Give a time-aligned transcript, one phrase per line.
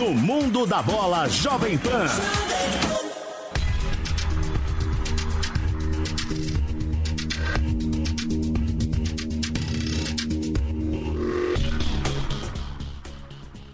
[0.00, 2.06] No mundo da bola Jovem Pan.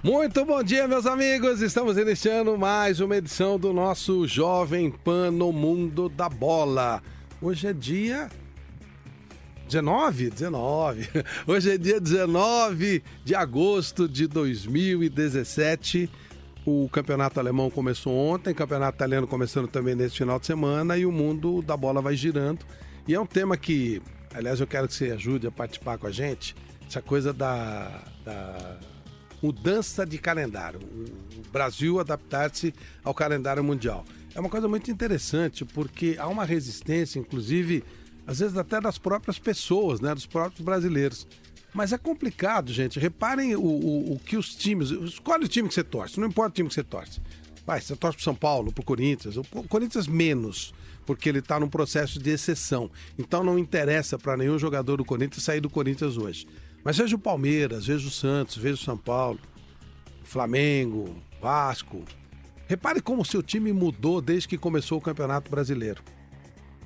[0.02, 1.62] Muito bom dia, meus amigos.
[1.62, 7.00] Estamos iniciando mais uma edição do nosso Jovem Pan no Mundo da Bola.
[7.40, 8.28] Hoje é dia
[9.66, 10.30] 19?
[10.30, 11.08] 19.
[11.46, 16.08] Hoje é dia 19 de agosto de 2017.
[16.64, 21.04] O campeonato alemão começou ontem, o campeonato italiano começando também neste final de semana e
[21.04, 22.64] o mundo da bola vai girando.
[23.06, 24.00] E é um tema que,
[24.34, 26.54] aliás, eu quero que você ajude a participar com a gente.
[26.88, 28.78] Essa coisa da, da
[29.42, 30.80] mudança de calendário.
[30.80, 34.04] O Brasil adaptar-se ao calendário mundial.
[34.34, 37.84] É uma coisa muito interessante porque há uma resistência, inclusive,
[38.26, 41.26] às vezes até das próprias pessoas, né, dos próprios brasileiros.
[41.72, 42.98] Mas é complicado, gente.
[42.98, 44.90] Reparem o, o, o que os times.
[44.90, 47.20] Escolhe o time que você torce, não importa o time que você torce.
[47.66, 49.36] Vai, você torce pro São Paulo, pro Corinthians.
[49.36, 50.72] O Corinthians menos,
[51.04, 52.90] porque ele está num processo de exceção.
[53.18, 56.46] Então não interessa para nenhum jogador do Corinthians sair do Corinthians hoje.
[56.82, 59.40] Mas veja o Palmeiras, veja o Santos, veja o São Paulo,
[60.22, 62.04] Flamengo, Vasco.
[62.68, 66.02] Repare como o seu time mudou desde que começou o Campeonato Brasileiro.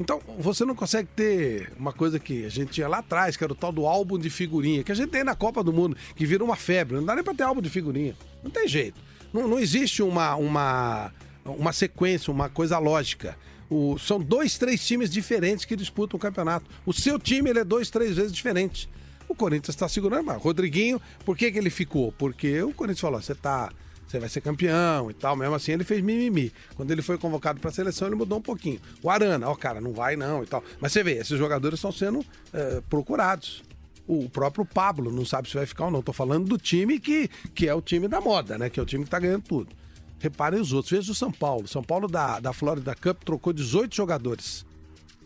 [0.00, 3.52] Então, você não consegue ter uma coisa que a gente tinha lá atrás, que era
[3.52, 6.24] o tal do álbum de figurinha, que a gente tem na Copa do Mundo, que
[6.24, 6.96] vira uma febre.
[6.96, 8.16] Não dá nem pra ter álbum de figurinha.
[8.42, 8.98] Não tem jeito.
[9.30, 11.12] Não, não existe uma, uma,
[11.44, 13.36] uma sequência, uma coisa lógica.
[13.68, 16.64] O, são dois, três times diferentes que disputam o campeonato.
[16.86, 18.88] O seu time ele é dois, três vezes diferente.
[19.28, 22.10] O Corinthians está segurando, mas Rodriguinho, por que, que ele ficou?
[22.12, 23.70] Porque o Corinthians falou: você tá
[24.10, 25.36] você vai ser campeão e tal.
[25.36, 26.52] Mesmo assim, ele fez mimimi.
[26.74, 28.80] Quando ele foi convocado para a seleção, ele mudou um pouquinho.
[29.02, 30.64] O Arana, ó, cara, não vai não e tal.
[30.80, 33.62] Mas você vê, esses jogadores estão sendo é, procurados.
[34.08, 36.02] O próprio Pablo não sabe se vai ficar ou não.
[36.02, 38.68] Tô falando do time que, que é o time da moda, né?
[38.68, 39.70] Que é o time que tá ganhando tudo.
[40.18, 40.90] Reparem os outros.
[40.90, 41.68] Veja o São Paulo.
[41.68, 44.66] São Paulo da, da Florida Cup trocou 18 jogadores.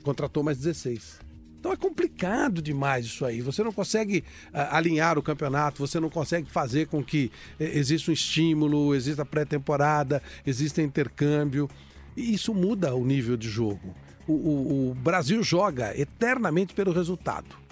[0.03, 1.24] Contratou mais 16.
[1.65, 3.41] Então é complicado demais isso aí.
[3.41, 8.11] Você não consegue uh, alinhar o campeonato, você não consegue fazer com que uh, exista
[8.11, 11.67] um estímulo, exista pré-temporada, exista intercâmbio.
[12.15, 13.95] E isso muda o nível de jogo.
[14.29, 17.65] O, o, o Brasil joga eternamente pelo resultado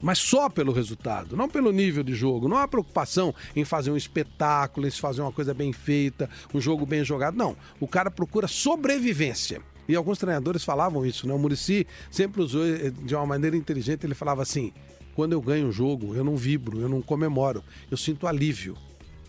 [0.00, 2.46] mas só pelo resultado, não pelo nível de jogo.
[2.46, 6.84] Não há preocupação em fazer um espetáculo, em fazer uma coisa bem feita, um jogo
[6.84, 7.38] bem jogado.
[7.38, 7.56] Não.
[7.80, 9.62] O cara procura sobrevivência.
[9.88, 11.34] E alguns treinadores falavam isso, né?
[11.34, 14.72] O Murici sempre usou eh, de uma maneira inteligente, ele falava assim:
[15.14, 18.76] quando eu ganho um jogo, eu não vibro, eu não comemoro, eu sinto alívio,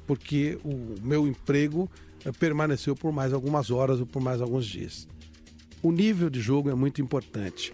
[0.08, 1.90] porque o meu emprego
[2.24, 5.08] eh, permaneceu por mais algumas horas ou por mais alguns dias.
[5.82, 7.74] O nível de jogo é muito importante.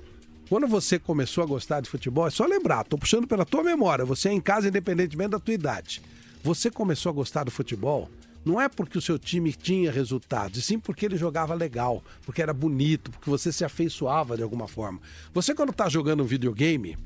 [0.49, 4.03] Quando você começou a gostar de futebol, é só lembrar, tô puxando pela tua memória,
[4.03, 6.01] você é em casa independentemente da tua idade.
[6.43, 8.09] Você começou a gostar do futebol
[8.43, 12.41] não é porque o seu time tinha resultados, e sim porque ele jogava legal, porque
[12.41, 14.99] era bonito, porque você se afeiçoava de alguma forma.
[15.33, 16.97] Você, quando está jogando um videogame,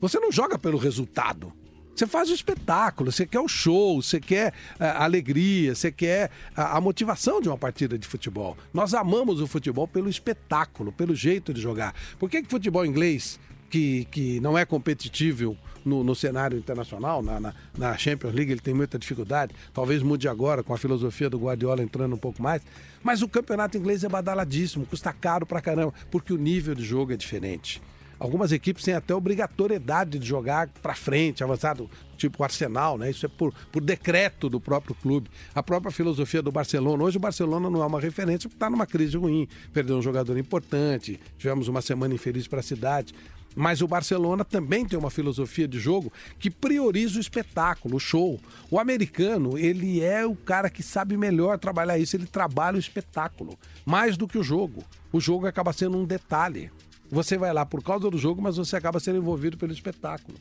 [0.00, 1.52] você não joga pelo resultado.
[1.94, 6.28] Você faz o espetáculo, você quer o show, você quer a eh, alegria, você quer
[6.56, 8.56] a, a, motivação de uma partida de futebol.
[8.72, 11.94] Nós amamos o futebol pelo espetáculo, pelo jeito de jogar.
[12.18, 13.38] Por que, que futebol inglês,
[13.74, 18.60] que, que não é competitivo no, no cenário internacional, na, na, na, Champions League ele
[18.60, 22.62] tem muita dificuldade, talvez mude agora com a filosofia do Guardiola entrando um pouco mais,
[23.02, 27.12] mas o campeonato inglês é badaladíssimo, custa caro pra caramba, porque o nível de jogo
[27.12, 27.82] é diferente.
[28.18, 33.10] Algumas equipes têm até obrigatoriedade de jogar para frente, avançado, tipo o Arsenal, né?
[33.10, 35.28] Isso é por, por decreto do próprio clube.
[35.54, 37.02] A própria filosofia do Barcelona.
[37.02, 39.48] Hoje o Barcelona não é uma referência porque está numa crise ruim.
[39.72, 43.14] Perdeu um jogador importante, tivemos uma semana infeliz para a cidade.
[43.54, 48.40] Mas o Barcelona também tem uma filosofia de jogo que prioriza o espetáculo, o show.
[48.70, 53.58] O americano, ele é o cara que sabe melhor trabalhar isso, ele trabalha o espetáculo,
[53.84, 54.82] mais do que o jogo.
[55.12, 56.70] O jogo acaba sendo um detalhe.
[57.10, 60.36] Você vai lá por causa do jogo, mas você acaba sendo envolvido pelo espetáculo.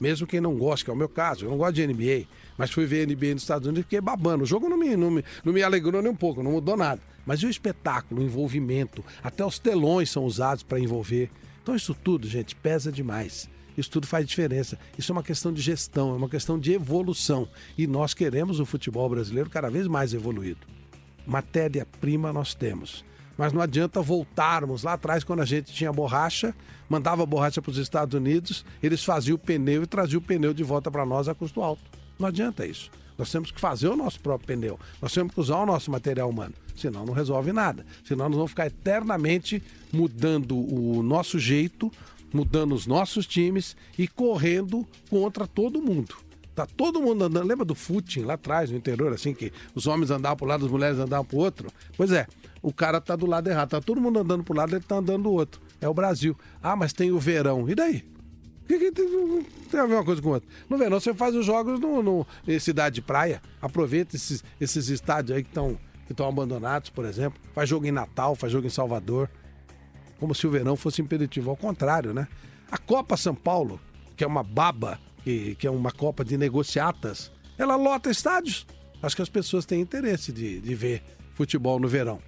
[0.00, 2.26] Mesmo quem não gosta, que é o meu caso, eu não gosto de NBA,
[2.56, 4.44] mas fui ver NBA nos Estados Unidos e fiquei babando.
[4.44, 7.00] O jogo não me, não, me, não me alegrou nem um pouco, não mudou nada.
[7.26, 9.04] Mas e o espetáculo, o envolvimento?
[9.22, 11.30] Até os telões são usados para envolver.
[11.62, 13.48] Então isso tudo, gente, pesa demais.
[13.76, 14.78] Isso tudo faz diferença.
[14.98, 17.48] Isso é uma questão de gestão, é uma questão de evolução.
[17.76, 20.66] E nós queremos o futebol brasileiro cada vez mais evoluído.
[21.24, 23.04] Matéria-prima nós temos.
[23.36, 26.52] Mas não adianta voltarmos lá atrás, quando a gente tinha borracha,
[26.88, 30.64] mandava borracha para os Estados Unidos, eles faziam o pneu e traziam o pneu de
[30.64, 31.84] volta para nós a custo alto.
[32.18, 32.90] Não adianta isso.
[33.18, 34.78] Nós temos que fazer o nosso próprio pneu.
[35.02, 36.54] Nós temos que usar o nosso material humano.
[36.76, 37.84] Senão não resolve nada.
[38.04, 39.60] Senão nós vamos ficar eternamente
[39.92, 41.92] mudando o nosso jeito,
[42.32, 46.14] mudando os nossos times e correndo contra todo mundo.
[46.54, 47.46] Tá todo mundo andando.
[47.46, 50.66] Lembra do footing lá atrás, no interior, assim, que os homens andavam para um lado,
[50.66, 51.72] as mulheres andavam para o outro?
[51.96, 52.26] Pois é,
[52.62, 53.70] o cara tá do lado errado.
[53.70, 55.60] Tá todo mundo andando para um lado, ele tá andando do outro.
[55.80, 56.36] É o Brasil.
[56.62, 57.68] Ah, mas tem o verão.
[57.68, 58.04] E daí?
[58.68, 60.46] Tem, a ver uma coisa com outra?
[60.68, 63.40] No verão você faz os jogos no, no em cidade de praia.
[63.62, 67.40] Aproveita esses, esses estádios aí que estão que abandonados, por exemplo.
[67.54, 69.30] Faz jogo em Natal, faz jogo em Salvador.
[70.20, 71.48] Como se o verão fosse impeditivo.
[71.48, 72.28] Ao contrário, né?
[72.70, 73.80] A Copa São Paulo,
[74.14, 78.66] que é uma baba, que, que é uma Copa de negociatas, ela lota estádios.
[79.02, 81.02] Acho que as pessoas têm interesse de, de ver
[81.34, 82.20] futebol no verão.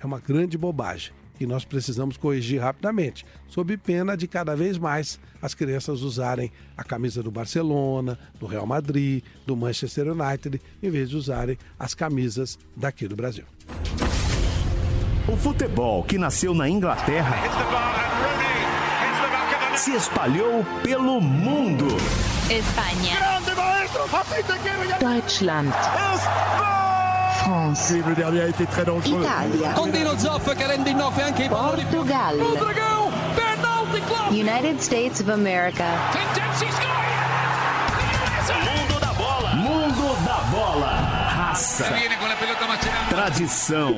[0.00, 5.18] É uma grande bobagem e nós precisamos corrigir rapidamente, sob pena de cada vez mais
[5.40, 11.10] as crianças usarem a camisa do Barcelona, do Real Madrid, do Manchester United, em vez
[11.10, 13.44] de usarem as camisas daqui do Brasil.
[15.26, 17.36] O futebol que nasceu na Inglaterra
[19.76, 21.86] se espalhou pelo mundo.
[22.50, 23.34] Espanha.
[25.00, 25.72] Deutschland.
[27.34, 27.96] France.
[27.96, 29.72] Italia.
[29.72, 32.04] Condino Zoff che rende in nove anche i valori più.
[32.04, 32.36] Portugal.
[32.36, 34.30] Dragão, penalty club.
[34.30, 35.84] United States of America.
[38.62, 39.54] Mundo da bola.
[39.54, 40.86] Mundo da bola.
[41.34, 41.86] Raça.
[43.08, 43.94] Tradição.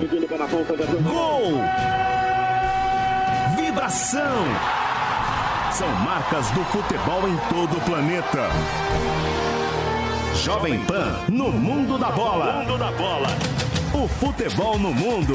[1.03, 1.61] Gol.
[3.57, 4.45] Vibração.
[5.73, 8.49] São marcas do futebol em todo o planeta.
[10.43, 12.53] Jovem Pan no mundo da bola.
[12.61, 13.29] Mundo da bola.
[13.95, 15.35] O futebol no mundo.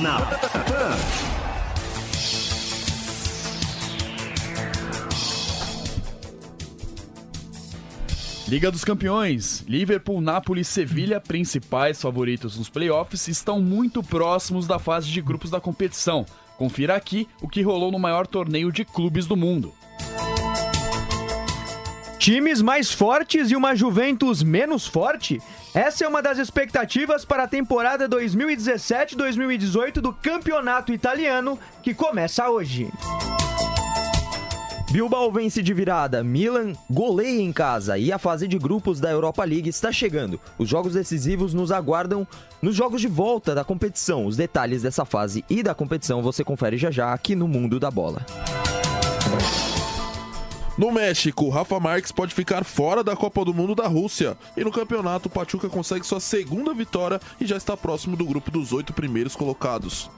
[0.00, 0.96] Na Pan.
[8.46, 9.64] Liga dos Campeões.
[9.66, 15.50] Liverpool, Napoli e Sevilha, principais favoritos nos playoffs, estão muito próximos da fase de grupos
[15.50, 16.26] da competição.
[16.56, 19.72] Confira aqui o que rolou no maior torneio de clubes do mundo.
[22.26, 25.40] Times mais fortes e uma Juventus menos forte?
[25.72, 32.90] Essa é uma das expectativas para a temporada 2017-2018 do Campeonato Italiano, que começa hoje.
[34.90, 39.44] Bilbao vence de virada, Milan goleia em casa e a fase de grupos da Europa
[39.44, 40.40] League está chegando.
[40.58, 42.26] Os jogos decisivos nos aguardam
[42.60, 44.26] nos jogos de volta da competição.
[44.26, 47.88] Os detalhes dessa fase e da competição você confere já já aqui no Mundo da
[47.88, 48.26] Bola.
[50.78, 54.36] No México, Rafa Marques pode ficar fora da Copa do Mundo da Rússia.
[54.54, 58.74] E no campeonato, Pachuca consegue sua segunda vitória e já está próximo do grupo dos
[58.74, 60.10] oito primeiros colocados.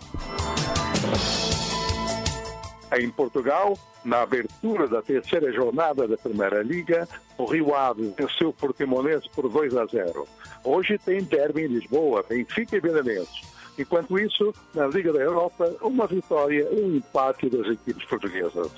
[2.98, 8.52] Em Portugal, na abertura da terceira jornada da Primeira Liga, o Rio Ave venceu o
[8.52, 10.26] Portimonense por 2 a 0.
[10.64, 13.42] Hoje tem derby em Lisboa, Benfica e Belenenses.
[13.78, 18.72] Enquanto isso, na Liga da Europa, uma vitória e um empate das equipes portuguesas.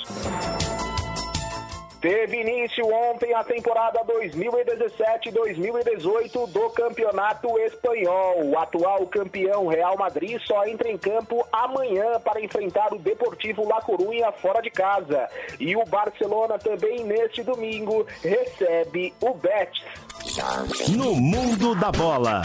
[2.01, 8.47] Teve início ontem a temporada 2017-2018 do Campeonato Espanhol.
[8.47, 13.83] O atual campeão Real Madrid só entra em campo amanhã para enfrentar o Deportivo La
[13.83, 15.29] Coruña fora de casa.
[15.59, 19.85] E o Barcelona também neste domingo recebe o Betis.
[20.97, 22.41] No Mundo da Bola.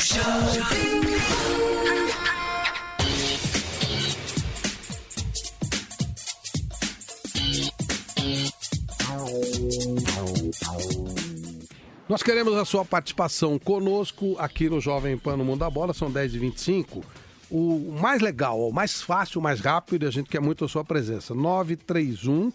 [12.08, 16.12] Nós queremos a sua participação conosco aqui no Jovem Pan no Mundo da Bola, são
[16.12, 17.04] 10h25.
[17.50, 20.84] O mais legal, o mais fácil, o mais rápido, a gente quer muito a sua
[20.84, 21.34] presença.
[21.34, 22.52] 931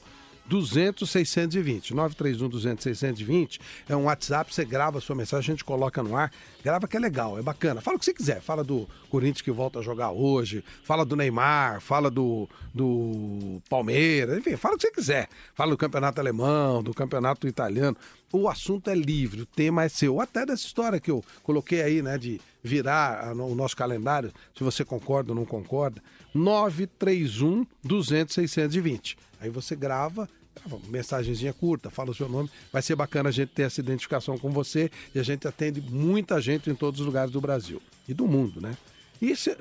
[0.51, 1.95] 200 620.
[1.95, 6.17] 931 200 620 é um WhatsApp, você grava a sua mensagem, a gente coloca no
[6.17, 6.33] ar.
[6.65, 7.81] Grava que é legal, é bacana.
[7.81, 8.41] Fala o que você quiser.
[8.41, 14.39] Fala do Corinthians que volta a jogar hoje, fala do Neymar, fala do, do Palmeiras,
[14.39, 15.29] enfim, fala o que você quiser.
[15.55, 17.97] Fala do campeonato alemão, do campeonato italiano.
[18.33, 20.21] O assunto é livre, o tema é seu.
[20.21, 24.85] Até dessa história que eu coloquei aí, né, de virar o nosso calendário, se você
[24.85, 26.03] concorda ou não concorda.
[26.35, 29.30] 931 200 620.
[29.41, 32.51] Aí você grava, grava mensagenzinha curta, fala o seu nome.
[32.73, 36.41] Vai ser bacana a gente ter essa identificação com você e a gente atende muita
[36.41, 38.77] gente em todos os lugares do Brasil e do mundo, né?
[39.21, 39.55] E se,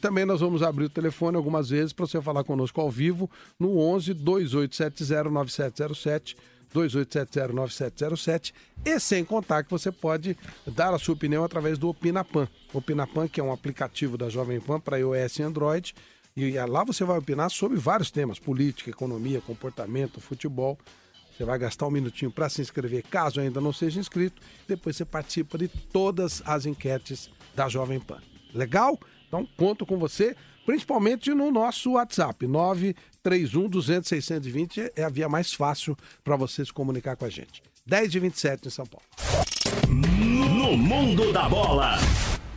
[0.00, 3.78] também nós vamos abrir o telefone algumas vezes para você falar conosco ao vivo no
[3.78, 6.36] 11 2870 9707
[6.74, 8.52] 28709707
[8.84, 10.36] e sem contar que você pode
[10.66, 12.48] dar a sua opinião através do Opinapan.
[12.72, 15.94] Opinapan, que é um aplicativo da Jovem Pan para iOS e Android,
[16.36, 20.78] e lá você vai opinar sobre vários temas: política, economia, comportamento, futebol.
[21.36, 24.40] Você vai gastar um minutinho para se inscrever, caso ainda não seja inscrito.
[24.68, 28.20] Depois você participa de todas as enquetes da Jovem Pan.
[28.52, 28.98] Legal?
[29.26, 35.52] Então conto com você, principalmente no nosso WhatsApp, 931 200 620 é a via mais
[35.52, 37.62] fácil para você se comunicar com a gente.
[37.86, 39.06] 10 de 27 em São Paulo.
[39.88, 41.98] No mundo da bola.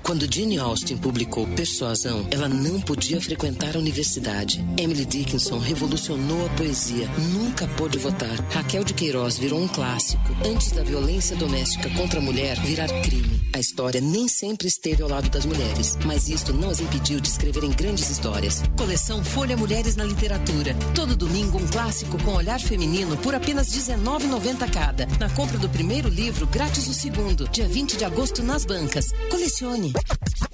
[0.08, 4.66] Quando Jane Austen publicou Persuasão, ela não podia frequentar a universidade.
[4.78, 8.40] Emily Dickinson revolucionou a poesia, nunca pôde votar.
[8.50, 10.24] Raquel de Queiroz virou um clássico.
[10.46, 13.38] Antes da violência doméstica contra a mulher virar crime.
[13.54, 17.28] A história nem sempre esteve ao lado das mulheres, mas isto não as impediu de
[17.28, 18.64] escreverem grandes histórias.
[18.78, 20.74] Coleção Folha Mulheres na Literatura.
[20.96, 25.06] Todo domingo um clássico com olhar feminino por apenas R$19,90 cada.
[25.20, 27.46] Na compra do primeiro livro, grátis o segundo.
[27.50, 29.12] Dia 20 de agosto nas bancas.
[29.30, 29.97] Colecione.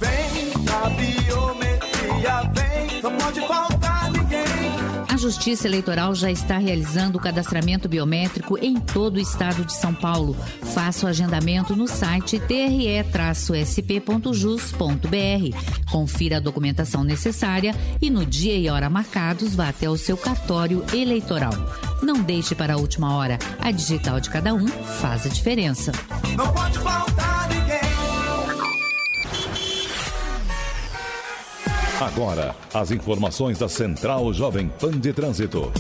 [0.03, 0.43] Vem
[0.89, 4.43] biometria, vem, não pode faltar ninguém.
[5.07, 9.93] A Justiça Eleitoral já está realizando o cadastramento biométrico em todo o estado de São
[9.93, 10.36] Paulo.
[10.74, 13.12] Faça o agendamento no site tre-sp.jus.br.
[15.89, 20.83] Confira a documentação necessária e no dia e hora marcados vá até o seu cartório
[20.91, 21.53] eleitoral.
[22.01, 23.38] Não deixe para a última hora.
[23.60, 25.93] A digital de cada um faz a diferença.
[26.36, 27.32] Não pode faltar
[32.03, 35.72] Agora, as informações da Central Jovem Pan de Trânsito.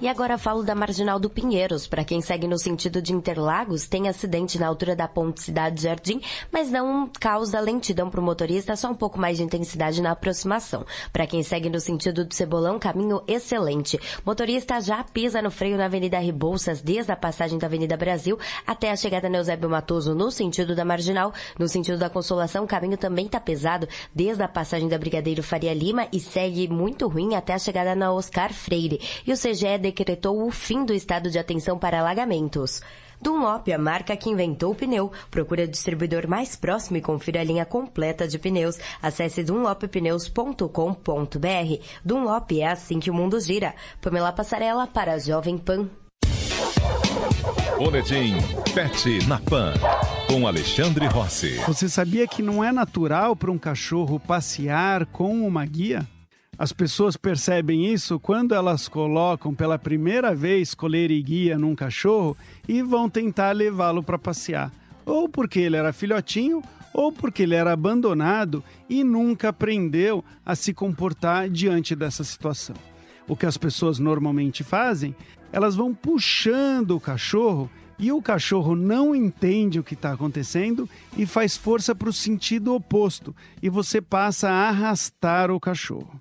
[0.00, 1.88] E agora falo da Marginal do Pinheiros.
[1.88, 6.20] Para quem segue no sentido de Interlagos, tem acidente na altura da ponte Cidade Jardim,
[6.52, 10.86] mas não causa lentidão para o motorista, só um pouco mais de intensidade na aproximação.
[11.12, 13.98] Para quem segue no sentido do Cebolão, caminho excelente.
[14.24, 18.92] Motorista já pisa no freio na Avenida Rebouças, desde a passagem da Avenida Brasil até
[18.92, 21.34] a chegada na Eusébio Matoso, no sentido da Marginal.
[21.58, 25.74] No sentido da Consolação, o caminho também está pesado, desde a passagem da Brigadeiro Faria
[25.74, 29.00] Lima e segue muito ruim até a chegada na Oscar Freire.
[29.26, 32.82] E o CGE decretou o fim do estado de atenção para alagamentos.
[33.20, 35.12] Dunlop, a marca que inventou o pneu.
[35.30, 38.78] Procure o distribuidor mais próximo e confira a linha completa de pneus.
[39.02, 41.84] Acesse dunloppneus.com.br.
[42.04, 43.74] Dunlop é assim que o mundo gira.
[44.00, 45.88] Pamela Passarela para a Jovem Pan.
[47.76, 48.36] Boletim
[48.74, 49.72] Pet na Pan,
[50.26, 51.56] com Alexandre Rossi.
[51.66, 56.06] Você sabia que não é natural para um cachorro passear com uma guia?
[56.58, 62.36] As pessoas percebem isso quando elas colocam pela primeira vez coleira e guia num cachorro
[62.66, 64.72] e vão tentar levá-lo para passear.
[65.06, 66.60] Ou porque ele era filhotinho,
[66.92, 72.74] ou porque ele era abandonado e nunca aprendeu a se comportar diante dessa situação.
[73.28, 75.14] O que as pessoas normalmente fazem,
[75.52, 81.24] elas vão puxando o cachorro e o cachorro não entende o que está acontecendo e
[81.24, 86.20] faz força para o sentido oposto, e você passa a arrastar o cachorro.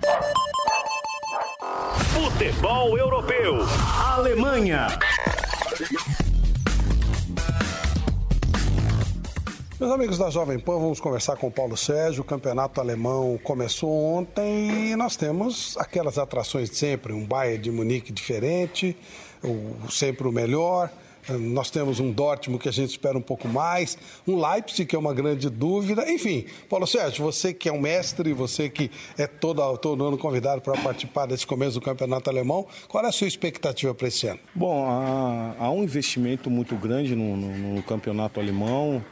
[2.14, 3.60] Futebol Europeu.
[4.06, 4.88] Alemanha.
[9.82, 12.22] Meus amigos da Jovem Pan, vamos conversar com o Paulo Sérgio.
[12.22, 17.72] O campeonato alemão começou ontem e nós temos aquelas atrações de sempre: um Bayern de
[17.72, 18.96] Munique diferente,
[19.44, 20.92] o, sempre o melhor.
[21.28, 23.98] Nós temos um Dortmund que a gente espera um pouco mais,
[24.28, 26.08] um Leipzig que é uma grande dúvida.
[26.12, 30.62] Enfim, Paulo Sérgio, você que é um mestre, você que é todo, todo ano convidado
[30.62, 34.40] para participar desse começo do campeonato alemão, qual é a sua expectativa para esse ano?
[34.54, 39.04] Bom, há, há um investimento muito grande no, no, no campeonato alemão.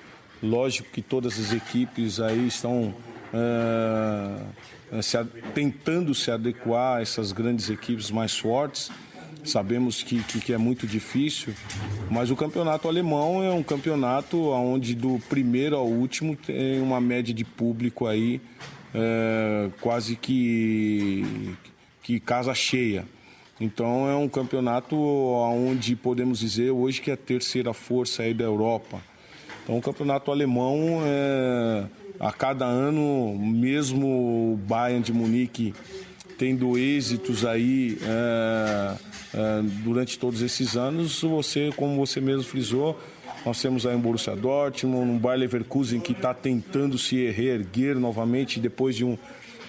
[0.42, 2.94] Lógico que todas as equipes aí estão
[3.34, 5.18] é, se,
[5.54, 8.92] tentando se adequar a essas grandes equipes mais fortes.
[9.44, 11.54] Sabemos que, que, que, é muito difícil,
[12.12, 17.34] mas o campeonato alemão é um campeonato onde do primeiro ao último tem uma média
[17.34, 18.42] de público aí
[18.94, 21.56] é, quase que,
[22.04, 23.06] que casa cheia.
[23.62, 28.46] Então é um campeonato onde podemos dizer hoje que é a terceira força aí da
[28.46, 29.02] Europa.
[29.70, 31.86] Então o campeonato alemão é,
[32.20, 35.76] a cada ano, mesmo o Bayern de Munique
[36.40, 38.96] tendo êxitos aí é,
[39.32, 43.00] é, durante todos esses anos, você, como você mesmo frisou,
[43.46, 48.60] nós temos aí um Borussia Dortmund, um Bayer Leverkusen que está tentando se reerguer novamente
[48.60, 49.16] depois de, um,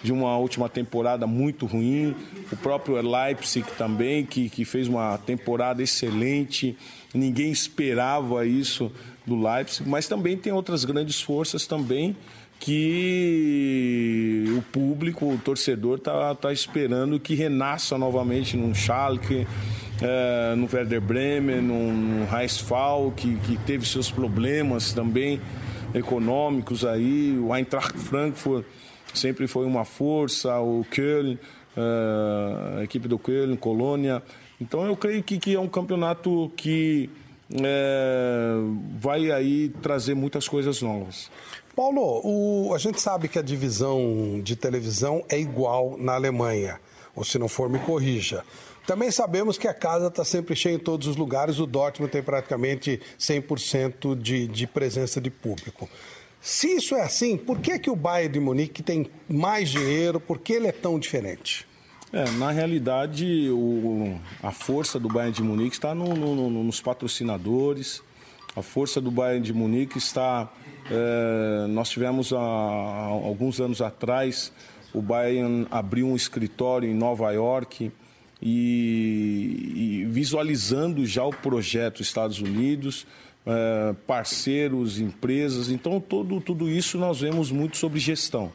[0.03, 2.17] de uma última temporada muito ruim.
[2.51, 6.75] O próprio Leipzig também, que, que fez uma temporada excelente.
[7.13, 8.91] Ninguém esperava isso
[9.27, 12.17] do Leipzig, mas também tem outras grandes forças também
[12.61, 19.47] que o público, o torcedor está tá esperando que renasça novamente num Schalke,
[20.03, 25.41] é, no Werder Bremen, no, no Heisfall, que, que teve seus problemas também
[25.95, 28.65] econômicos aí, o Eintracht Frankfurt
[29.15, 31.39] sempre foi uma força, o Köln,
[31.77, 34.23] é, a equipe do Köln, Colônia.
[34.61, 37.09] Então eu creio que, que é um campeonato que
[37.53, 38.55] é,
[38.99, 41.31] vai aí trazer muitas coisas novas.
[41.75, 46.81] Paulo, o, a gente sabe que a divisão de televisão é igual na Alemanha,
[47.15, 48.45] ou se não for, me corrija.
[48.87, 52.23] Também sabemos que a casa está sempre cheia em todos os lugares, o Dortmund tem
[52.23, 55.89] praticamente 100% de, de presença de público.
[56.41, 60.39] Se isso é assim, por que, que o Bayern de Munique tem mais dinheiro, por
[60.39, 61.70] que ele é tão diferente?
[62.13, 68.03] É, na realidade, o, a força do Bayern de Munique está no, no, nos patrocinadores,
[68.57, 70.51] a força do Bayern de Munique está
[70.91, 74.53] é, nós tivemos há, alguns anos atrás,
[74.93, 77.93] o Bayern abriu um escritório em Nova York
[78.43, 83.07] e, e visualizando já o projeto Estados Unidos,
[83.47, 85.71] é, parceiros, empresas.
[85.71, 88.51] Então, todo, tudo isso nós vemos muito sobre gestão.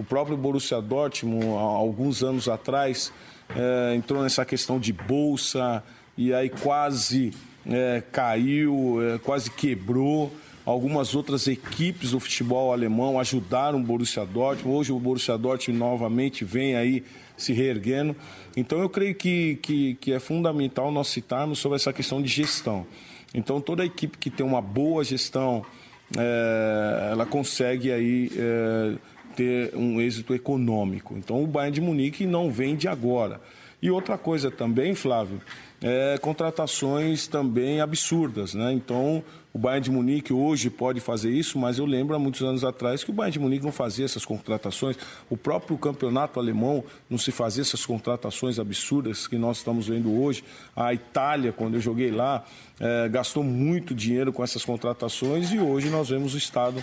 [0.00, 3.12] O próprio Borussia Dortmund, há alguns anos atrás,
[3.54, 5.84] é, entrou nessa questão de bolsa
[6.16, 7.34] e aí quase
[7.66, 10.32] é, caiu, é, quase quebrou.
[10.64, 14.74] Algumas outras equipes do futebol alemão ajudaram o Borussia Dortmund.
[14.74, 17.04] Hoje o Borussia Dortmund novamente vem aí
[17.36, 18.16] se reerguendo.
[18.56, 22.86] Então eu creio que, que, que é fundamental nós citarmos sobre essa questão de gestão.
[23.34, 25.62] Então toda equipe que tem uma boa gestão,
[26.16, 28.94] é, ela consegue aí é,
[29.40, 31.14] ter um êxito econômico.
[31.16, 33.40] Então o Bayern de Munique não vem de agora.
[33.80, 35.40] E outra coisa também, Flávio,
[35.82, 38.70] é, contratações também absurdas, né?
[38.74, 42.62] Então o Bayern de Munique hoje pode fazer isso, mas eu lembro há muitos anos
[42.62, 44.96] atrás que o Bayern de Munique não fazia essas contratações.
[45.28, 50.44] O próprio campeonato alemão não se fazia essas contratações absurdas que nós estamos vendo hoje.
[50.76, 52.44] A Itália, quando eu joguei lá,
[52.78, 56.82] é, gastou muito dinheiro com essas contratações e hoje nós vemos o estado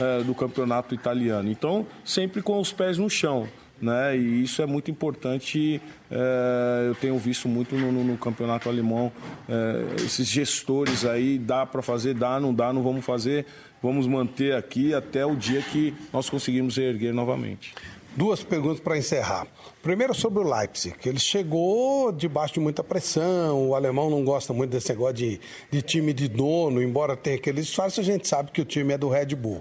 [0.00, 1.50] é, do campeonato italiano.
[1.50, 3.46] Então, sempre com os pés no chão
[3.80, 4.16] né?
[4.16, 5.80] E isso é muito importante.
[6.10, 9.12] É, eu tenho visto muito no, no, campeonato alemão
[9.48, 13.46] é, esses gestores aí dá para fazer, dá, não dá, não vamos fazer,
[13.82, 17.74] vamos manter aqui até o dia que nós conseguimos erguer novamente.
[18.16, 19.46] Duas perguntas para encerrar.
[19.82, 20.96] Primeiro sobre o Leipzig.
[21.04, 23.68] Ele chegou debaixo de muita pressão.
[23.68, 27.66] O alemão não gosta muito desse negócio de, de time de dono, embora tenha aqueles
[27.66, 29.60] disfarces, a gente sabe que o time é do Red Bull.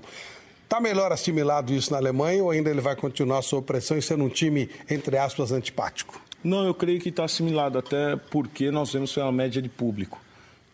[0.66, 4.24] Está melhor assimilado isso na Alemanha ou ainda ele vai continuar sob pressão e sendo
[4.24, 6.20] um time, entre aspas, antipático?
[6.44, 10.20] Não, eu creio que está assimilado, até porque nós vemos a média de público.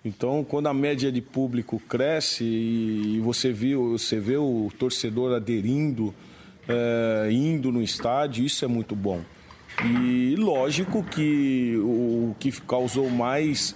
[0.03, 6.13] Então, quando a média de público cresce e você, você vê o torcedor aderindo,
[6.69, 9.21] é, indo no estádio, isso é muito bom.
[9.83, 13.75] E lógico que o que causou mais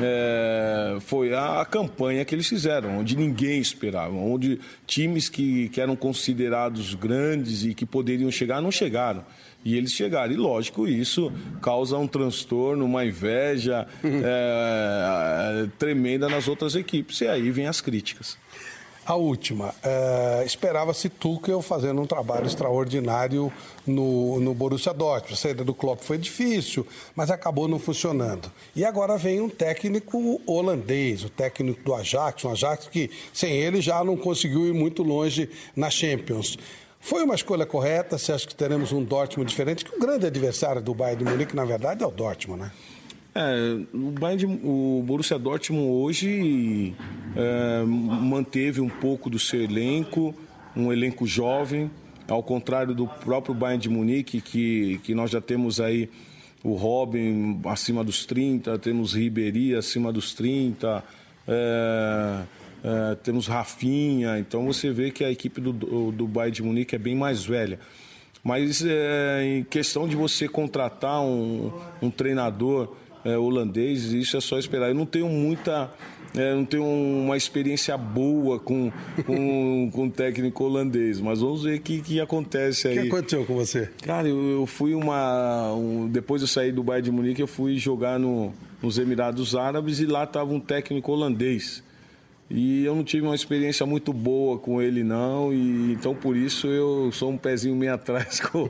[0.00, 5.94] é, foi a campanha que eles fizeram, onde ninguém esperava, onde times que, que eram
[5.94, 9.24] considerados grandes e que poderiam chegar não chegaram.
[9.64, 10.32] E eles chegaram.
[10.32, 17.22] E lógico, isso causa um transtorno, uma inveja é, tremenda nas outras equipes.
[17.22, 18.36] E aí vem as críticas.
[19.06, 23.52] A última, uh, esperava-se Tuchel fazendo um trabalho extraordinário
[23.86, 25.34] no, no Borussia Dortmund.
[25.34, 28.50] A saída do Klopp foi difícil, mas acabou não funcionando.
[28.74, 33.82] E agora vem um técnico holandês, o técnico do Ajax, um Ajax que sem ele
[33.82, 36.56] já não conseguiu ir muito longe na Champions.
[36.98, 38.16] Foi uma escolha correta?
[38.16, 39.84] Você acha que teremos um Dortmund diferente?
[39.84, 42.72] Que o grande adversário do Bayern de Munique, na verdade, é o Dortmund, né?
[43.34, 46.94] É, o, Bayern, o Borussia Dortmund hoje
[47.34, 50.32] é, manteve um pouco do seu elenco,
[50.76, 51.90] um elenco jovem,
[52.28, 56.08] ao contrário do próprio Bayern de Munique, que, que nós já temos aí
[56.62, 61.02] o Robin acima dos 30, temos Ribéry acima dos 30,
[61.48, 62.42] é,
[62.84, 66.94] é, temos Rafinha, então você vê que a equipe do, do, do Bayern de Munique
[66.94, 67.80] é bem mais velha.
[68.44, 72.94] Mas é, em questão de você contratar um, um treinador
[73.24, 74.88] é, holandês, isso é só esperar.
[74.88, 75.90] Eu não tenho muita.
[76.34, 78.90] é, não tenho uma experiência boa com,
[79.24, 83.00] com, com técnico holandês, mas vamos ver o que, que acontece O aí.
[83.02, 83.88] que aconteceu com você?
[84.02, 85.72] Cara, eu, eu fui uma.
[85.74, 90.00] um- depois eu saí do Bayern de Munique, eu fui jogar no, nos Emirados Árabes
[90.00, 91.83] e lá estava um técnico holandês.
[92.50, 96.66] E eu não tive uma experiência muito boa com ele, não, e então por isso
[96.66, 98.68] eu sou um pezinho meio atrás com,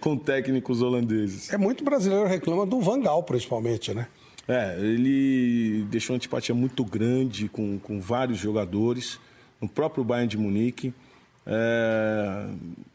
[0.00, 1.52] com técnicos holandeses.
[1.52, 4.06] É muito brasileiro reclama do Vangal, principalmente, né?
[4.46, 9.18] É, ele deixou uma antipatia muito grande com, com vários jogadores,
[9.60, 10.92] no próprio Bayern de Munique.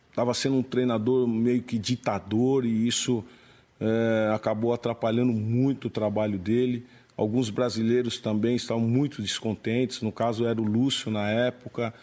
[0.10, 3.24] Estava sendo um treinador meio que ditador e isso
[3.80, 6.86] é, acabou atrapalhando muito o trabalho dele.
[7.20, 11.94] Alguns brasileiros também estavam muito descontentes, no caso era o Lúcio na época,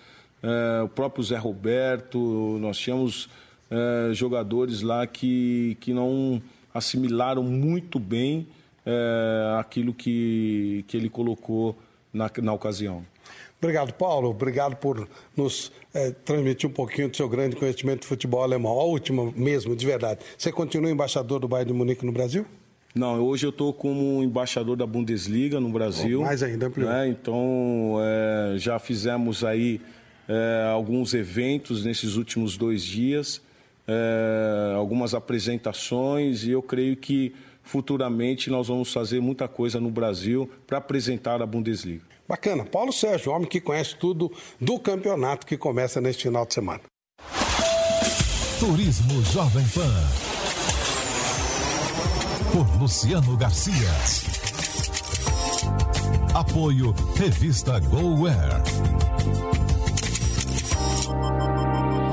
[0.42, 3.26] é, o próprio Zé Roberto, nós tínhamos
[3.70, 6.42] é, jogadores lá que, que não
[6.74, 8.46] assimilaram muito bem
[8.85, 11.74] é, aquilo que, que ele colocou
[12.12, 13.02] na, na ocasião.
[13.59, 14.29] Obrigado, Paulo.
[14.29, 18.79] Obrigado por nos eh, transmitir um pouquinho do seu grande conhecimento de futebol alemão.
[18.79, 20.20] A última mesmo, de verdade.
[20.37, 22.44] Você continua embaixador do Bayern de Munique no Brasil?
[22.96, 26.22] Não, hoje eu estou como embaixador da Bundesliga no Brasil.
[26.22, 26.88] Mais ainda, ampliou.
[26.88, 27.06] né?
[27.06, 29.82] Então, é, já fizemos aí
[30.26, 33.42] é, alguns eventos nesses últimos dois dias,
[33.87, 40.48] é, algumas apresentações, e eu creio que futuramente nós vamos fazer muita coisa no Brasil
[40.66, 42.02] para apresentar a Bundesliga.
[42.26, 42.64] Bacana.
[42.64, 46.80] Paulo Sérgio, homem que conhece tudo do campeonato que começa neste final de semana.
[48.59, 50.36] Turismo Jovem Pan.
[52.57, 53.75] Por Luciano Garcia.
[56.33, 58.62] Apoio Revista GoWare.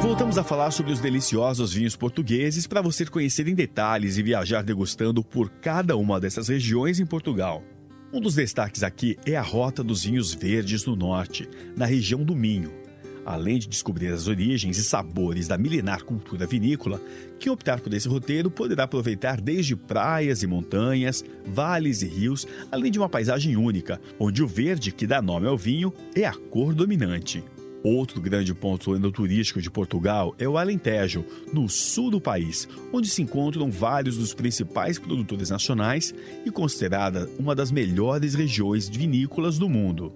[0.02, 4.64] Voltamos a falar sobre os deliciosos vinhos portugueses para você conhecer em detalhes e viajar
[4.64, 7.64] degustando por cada uma dessas regiões em Portugal.
[8.12, 12.36] Um dos destaques aqui é a Rota dos Vinhos Verdes no Norte, na região do
[12.36, 12.83] Minho.
[13.26, 17.02] Além de descobrir as origens e sabores da milenar cultura vinícola,
[17.40, 22.92] quem optar por esse roteiro poderá aproveitar desde praias e montanhas, vales e rios, além
[22.92, 26.74] de uma paisagem única, onde o verde que dá nome ao vinho é a cor
[26.74, 27.44] dominante.
[27.84, 33.22] Outro grande ponto enoturístico de Portugal é o Alentejo, no sul do país, onde se
[33.22, 40.14] encontram vários dos principais produtores nacionais e considerada uma das melhores regiões vinícolas do mundo.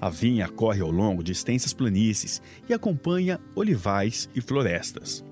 [0.00, 5.24] A vinha corre ao longo de extensas planícies e acompanha olivais e florestas.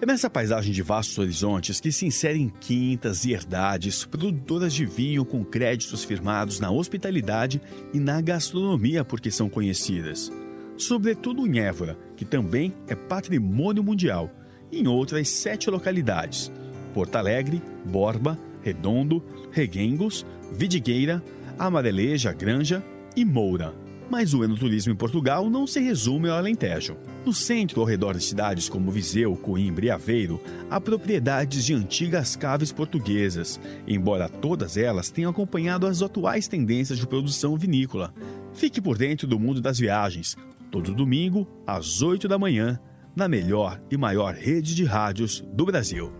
[0.00, 5.24] É nessa paisagem de vastos horizontes que se inserem quintas e herdades, produtoras de vinho
[5.24, 7.60] com créditos firmados na hospitalidade
[7.92, 10.30] e na gastronomia porque são conhecidas
[10.78, 14.30] sobretudo em Évora, que também é patrimônio mundial,
[14.70, 16.50] e em outras sete localidades:
[16.94, 21.22] Porto Alegre, Borba, Redondo, Reguengos, Vidigueira,
[21.58, 22.82] Amareleja, Granja
[23.16, 23.74] e Moura.
[24.10, 26.96] Mas o enoturismo em Portugal não se resume ao Alentejo.
[27.26, 30.40] No centro, ao redor de cidades como Viseu, Coimbra e Aveiro,
[30.70, 37.06] há propriedades de antigas caves portuguesas, embora todas elas tenham acompanhado as atuais tendências de
[37.06, 38.14] produção vinícola.
[38.54, 40.36] Fique por dentro do mundo das viagens,
[40.70, 42.80] todo domingo, às 8 da manhã,
[43.14, 46.12] na melhor e maior rede de rádios do Brasil.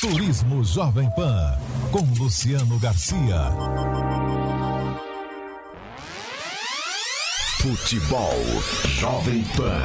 [0.00, 1.58] Turismo Jovem Pan.
[1.92, 4.19] Com Luciano Garcia.
[7.60, 8.40] Futebol
[8.86, 9.82] Jovem Pan.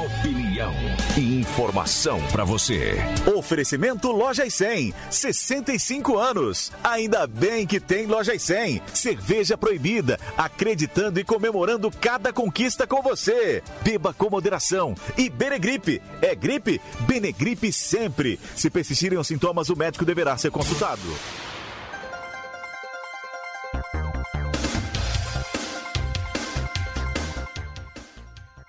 [0.00, 0.72] Opinião
[1.18, 2.94] e informação para você.
[3.36, 6.70] Oferecimento Lojas 100, 65 anos.
[6.84, 8.82] Ainda bem que tem Lojas 100.
[8.94, 13.60] Cerveja proibida, acreditando e comemorando cada conquista com você.
[13.82, 14.94] Beba com moderação.
[15.18, 16.00] E Benegripe.
[16.22, 16.80] É gripe?
[17.00, 18.38] Benegripe sempre.
[18.54, 21.02] Se persistirem os sintomas, o médico deverá ser consultado.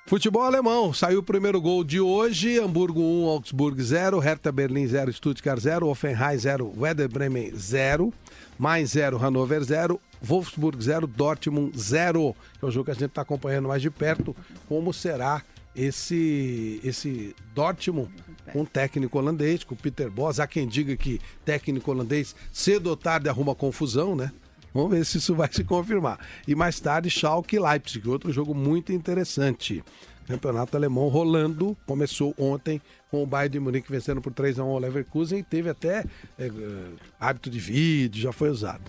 [0.07, 5.11] Futebol alemão, saiu o primeiro gol de hoje, Hamburgo 1, Augsburg 0, Hertha Berlim 0,
[5.11, 8.13] Stuttgart 0, Offenheim 0, Werder Bremen 0,
[8.57, 12.33] mais 0, Hannover 0, Wolfsburg 0, Dortmund 0.
[12.61, 14.33] É o jogo que a gente está acompanhando mais de perto,
[14.69, 15.43] como será
[15.75, 18.09] esse, esse Dortmund
[18.53, 20.39] com um técnico holandês, com o Peter Bos.
[20.39, 24.31] Há quem diga que técnico holandês cedo ou tarde arruma confusão, né?
[24.73, 26.19] Vamos ver se isso vai se confirmar.
[26.47, 29.83] E mais tarde, Schalke Leipzig, outro jogo muito interessante.
[30.27, 34.67] Campeonato alemão rolando, começou ontem com o Bayern de Munique vencendo por 3 a 1
[34.67, 36.03] o Leverkusen e teve até
[36.37, 36.51] é,
[37.17, 38.81] hábito de vídeo, já foi usado.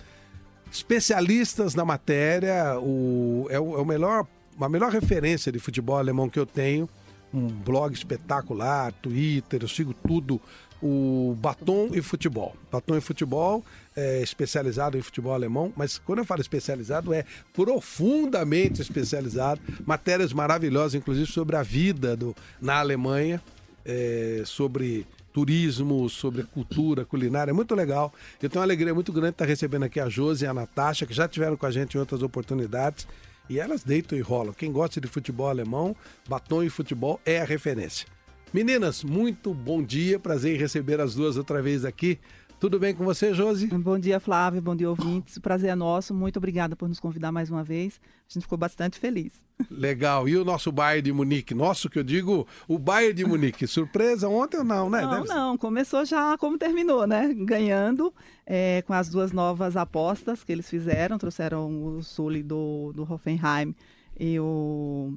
[0.69, 4.27] Especialistas na matéria, o, é, o, é o melhor,
[4.59, 6.89] a melhor referência de futebol alemão que eu tenho,
[7.33, 10.41] um blog espetacular, Twitter, eu sigo tudo,
[10.81, 12.55] o Batom e Futebol.
[12.71, 13.63] Batom e Futebol
[13.95, 20.95] é especializado em futebol alemão, mas quando eu falo especializado é profundamente especializado, matérias maravilhosas,
[20.95, 23.41] inclusive sobre a vida do, na Alemanha,
[23.85, 28.13] é, sobre turismo, sobre cultura, culinária, é muito legal.
[28.41, 31.05] Eu tenho uma alegria muito grande de estar recebendo aqui a Josi e a Natasha,
[31.05, 33.07] que já tiveram com a gente em outras oportunidades.
[33.49, 34.53] E elas deitam e rolam.
[34.53, 35.95] Quem gosta de futebol alemão,
[36.27, 38.05] batom e futebol é a referência.
[38.51, 40.19] Meninas, muito bom dia.
[40.19, 42.17] Prazer em receber as duas outra vez aqui.
[42.59, 43.67] Tudo bem com você, Josi?
[43.67, 44.59] Bom dia, Flávio.
[44.59, 45.37] Bom dia, ouvintes.
[45.37, 46.15] O prazer é nosso.
[46.15, 48.01] Muito obrigada por nos convidar mais uma vez.
[48.27, 49.33] A gente ficou bastante feliz.
[49.69, 50.27] Legal.
[50.27, 51.53] E o nosso Bayern de Munique?
[51.53, 53.67] Nosso, que eu digo, o Bayern de Munique.
[53.67, 55.03] Surpresa ontem ou não, né?
[55.03, 55.57] Não, Deve não.
[55.57, 57.31] Começou já como terminou, né?
[57.33, 58.11] Ganhando
[58.47, 61.19] é, com as duas novas apostas que eles fizeram.
[61.19, 63.75] Trouxeram o Sully do, do Hoffenheim
[64.19, 65.13] e o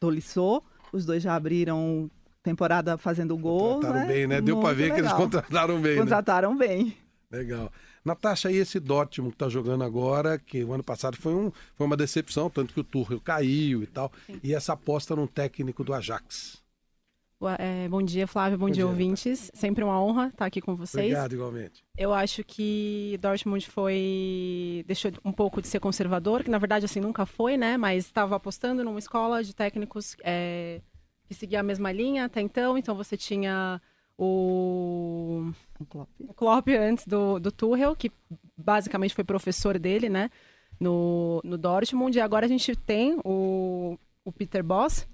[0.00, 0.62] Tolisso.
[0.92, 2.10] Os dois já abriram
[2.44, 3.76] temporada fazendo gol.
[3.76, 4.06] Contrataram né?
[4.06, 4.40] bem, né?
[4.40, 5.16] Deu pra ver que eles legal.
[5.16, 6.00] contrataram bem, né?
[6.00, 6.96] Contrataram bem.
[7.30, 7.72] Legal.
[8.04, 11.86] Natasha, e esse Dortmund que tá jogando agora, que o ano passado foi, um, foi
[11.86, 15.94] uma decepção, tanto que o Tuchel caiu e tal, e essa aposta num técnico do
[15.94, 16.62] Ajax.
[17.40, 18.58] Boa- é, bom dia, Flávio.
[18.58, 19.50] Bom, Bom dia, dia, ouvintes.
[19.54, 21.06] Sempre uma honra estar aqui com vocês.
[21.06, 21.82] Obrigado, igualmente.
[21.96, 27.00] Eu acho que Dortmund foi deixou um pouco de ser conservador, que na verdade assim
[27.00, 27.76] nunca foi, né?
[27.76, 30.80] Mas estava apostando numa escola de técnicos é,
[31.26, 32.76] que seguia a mesma linha até então.
[32.78, 33.80] Então você tinha
[34.18, 35.50] o
[36.18, 38.10] o Klopp antes do, do Tuchel, que
[38.56, 40.30] basicamente foi professor dele, né?
[40.80, 42.16] No, no Dortmund.
[42.16, 45.06] E agora a gente tem o, o Peter Boss,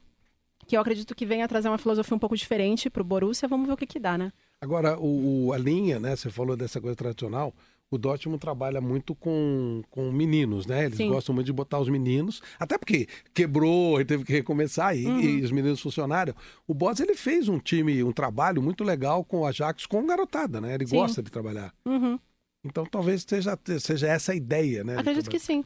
[0.67, 3.49] que eu acredito que venha trazer uma filosofia um pouco diferente para o Borussia.
[3.49, 4.33] Vamos ver o que que dá, né?
[4.61, 6.15] Agora, o, o- a linha, né?
[6.15, 7.53] Você falou dessa coisa tradicional.
[7.93, 10.85] O Dortmund trabalha muito com, com meninos, né?
[10.85, 11.09] Eles Sim.
[11.09, 15.19] gostam muito de botar os meninos, até porque quebrou e teve que recomeçar e, Uhum.
[15.21, 16.33] e os meninos funcionaram.
[16.69, 20.61] O Boss ele fez um time, um trabalho muito legal com o Ajax, com garotada,
[20.61, 20.75] né?
[20.77, 20.97] Ele Sim.
[20.97, 21.75] gosta de trabalhar.
[21.85, 22.17] Uhum.
[22.65, 24.97] Então talvez seja, seja essa a ideia, né?
[24.97, 25.65] Acredito que sim.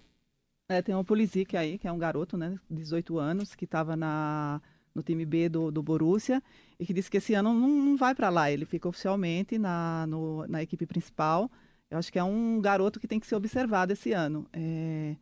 [0.70, 4.62] É, tem o Pulisic aí, que é um garoto, né, 18 anos, que estava na
[4.94, 6.40] no time B do, do Borussia
[6.78, 8.50] e que disse que esse ano não, não vai para lá.
[8.50, 11.50] Ele fica oficialmente na, no- na equipe principal.
[11.94, 14.46] Eu acho que é um garoto que tem que ser observado esse ano.
[14.52, 15.14] É,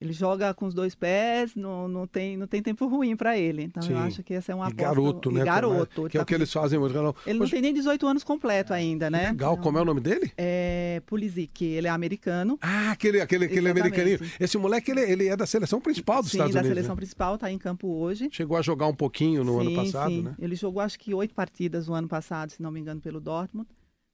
[0.00, 3.64] ele joga com os dois pés, não, não, tem, não tem tempo ruim para ele.
[3.64, 3.92] Então Sim.
[3.92, 4.82] eu acho que essa é uma E aposta.
[4.82, 5.44] garoto, e né?
[5.44, 6.08] Garoto.
[6.08, 6.94] Que é o que eles fazem muito.
[6.94, 9.28] Não, Ele não Hoje- tem nem 18 anos completo ainda, né?
[9.30, 10.30] Legal, como é o nome dele?
[10.38, 12.58] É Pulisic, ele é americano.
[12.62, 13.98] Ah, aquele, aquele, aquele Exatamente.
[14.00, 14.32] americaninho.
[14.40, 16.76] Esse moleque, ele, ele é da seleção principal dos Sim, Estados da Unidos.
[16.76, 16.98] seleção né?
[17.00, 18.28] principal, está em campo hoje.
[18.30, 20.22] Chegou a jogar um pouquinho no ano Sim, passado, sim.
[20.22, 20.34] né?
[20.38, 23.68] Ele jogou acho que oito partidas no ano passado, se não me engano, pelo Dortmund,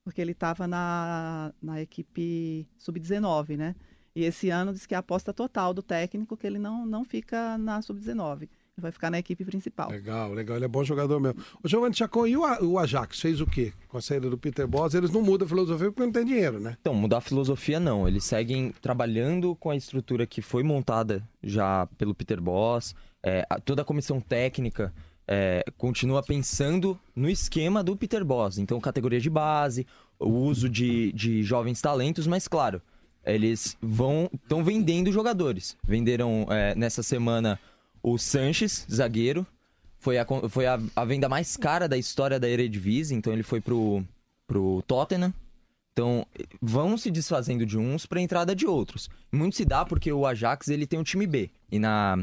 [0.06, 3.74] porque ele estava na, na equipe sub-19, né?
[4.14, 7.04] E esse ano diz que é a aposta total do técnico que ele não, não
[7.04, 8.42] fica na sub-19.
[8.42, 9.90] Ele vai ficar na equipe principal.
[9.90, 10.54] Legal, legal.
[10.54, 11.42] Ele é bom jogador mesmo.
[11.60, 13.72] O Giovanni Chacon, e o, Ajax fez o quê?
[13.88, 16.60] Com a saída do Peter Boss, eles não mudam a filosofia porque não tem dinheiro,
[16.60, 16.76] né?
[16.80, 18.06] Então, mudar a filosofia não.
[18.06, 22.94] Eles seguem trabalhando com a estrutura que foi montada já pelo Peter Boss.
[23.24, 24.94] É, toda a comissão técnica
[25.26, 28.58] é, continua pensando no esquema do Peter Boss.
[28.58, 29.86] Então, categoria de base,
[30.18, 32.80] o uso de, de jovens talentos, mas claro,
[33.24, 35.76] eles vão estão vendendo jogadores.
[35.82, 37.58] Venderam é, nessa semana
[38.02, 39.46] o Sanches, zagueiro.
[39.98, 43.60] Foi, a, foi a, a venda mais cara da história da Eredivisie, então ele foi
[43.60, 44.04] pro,
[44.46, 45.34] pro Tottenham.
[45.92, 46.26] Então,
[46.60, 49.08] vão se desfazendo de uns para entrada de outros.
[49.32, 51.50] Muito se dá porque o Ajax ele tem um time B.
[51.72, 52.18] E na,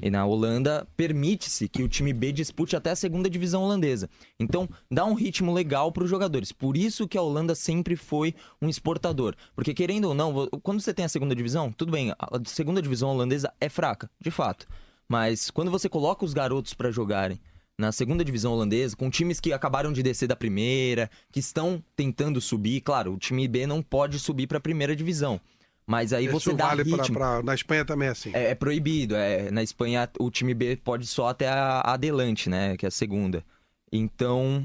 [0.00, 4.08] e na Holanda permite-se que o time B dispute até a segunda divisão holandesa.
[4.38, 6.52] Então, dá um ritmo legal para os jogadores.
[6.52, 9.34] Por isso que a Holanda sempre foi um exportador.
[9.54, 13.10] Porque, querendo ou não, quando você tem a segunda divisão, tudo bem, a segunda divisão
[13.10, 14.66] holandesa é fraca, de fato.
[15.08, 17.40] Mas quando você coloca os garotos para jogarem
[17.76, 22.40] na segunda divisão holandesa, com times que acabaram de descer da primeira, que estão tentando
[22.40, 25.40] subir, claro, o time B não pode subir para a primeira divisão.
[25.86, 27.16] Mas aí Isso você dá vale pra- ritmo.
[27.16, 28.30] pra- na Espanha também é assim.
[28.32, 29.14] É, é proibido.
[29.14, 32.76] É, na Espanha, o time B pode só até a a Adelante, né?
[32.76, 33.44] Que é a segunda.
[33.92, 34.64] Então,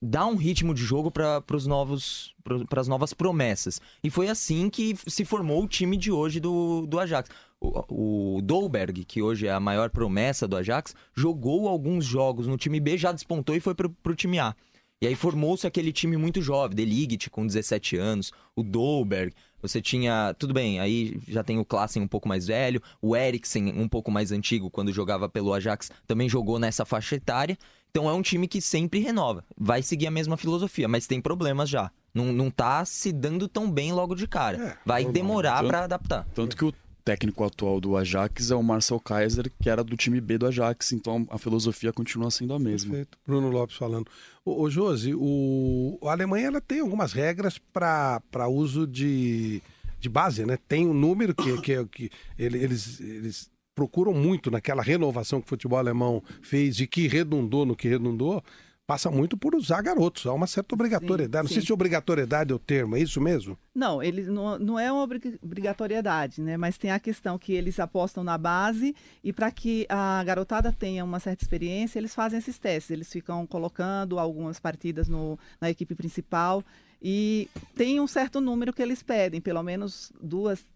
[0.00, 2.34] dar um ritmo de jogo para os novos
[2.68, 3.80] para as novas promessas.
[4.02, 7.30] E foi assim que se formou o time de hoje do, do Ajax.
[7.60, 12.56] O, o Dolberg, que hoje é a maior promessa do Ajax, jogou alguns jogos no
[12.56, 14.56] time B, já despontou e foi para o time A.
[15.00, 19.80] E aí formou-se aquele time muito jovem, De Ligt com 17 anos, o Dolberg, você
[19.80, 23.88] tinha, tudo bem, aí já tem o Klassen um pouco mais velho, o Eriksen um
[23.88, 27.56] pouco mais antigo, quando jogava pelo Ajax, também jogou nessa faixa etária.
[27.90, 31.68] Então é um time que sempre renova, vai seguir a mesma filosofia, mas tem problemas
[31.68, 31.90] já.
[32.14, 34.78] Não, não tá se dando tão bem logo de cara.
[34.84, 36.26] vai demorar para adaptar.
[36.34, 36.72] Tanto que o
[37.04, 40.92] técnico atual do Ajax é o Marcel Kaiser, que era do time B do Ajax,
[40.92, 42.90] então a filosofia continua sendo a mesma.
[42.90, 43.18] Perfeito.
[43.26, 44.06] Bruno Lopes falando.
[44.44, 45.98] Ô, ô Josi, o...
[46.04, 49.60] a Alemanha ela tem algumas regras para uso de,
[50.00, 50.58] de base, né?
[50.68, 55.48] Tem um número que, que, que ele- eles, eles procuram muito naquela renovação que o
[55.48, 58.42] futebol alemão fez e que redundou no que redundou,
[58.92, 60.26] passa muito por usar garotos.
[60.26, 61.44] Há uma certa obrigatoriedade.
[61.44, 61.68] Não sei sim.
[61.68, 63.58] se obrigatoriedade é o termo, é isso mesmo?
[63.74, 66.58] Não, ele não, não é uma obri- obrigatoriedade, né?
[66.58, 71.02] Mas tem a questão que eles apostam na base e para que a garotada tenha
[71.02, 72.90] uma certa experiência, eles fazem esses testes.
[72.90, 76.62] Eles ficam colocando algumas partidas no, na equipe principal
[77.00, 80.68] e tem um certo número que eles pedem, pelo menos duas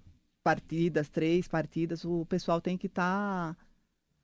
[0.43, 3.55] partidas, três partidas, o pessoal tem que estar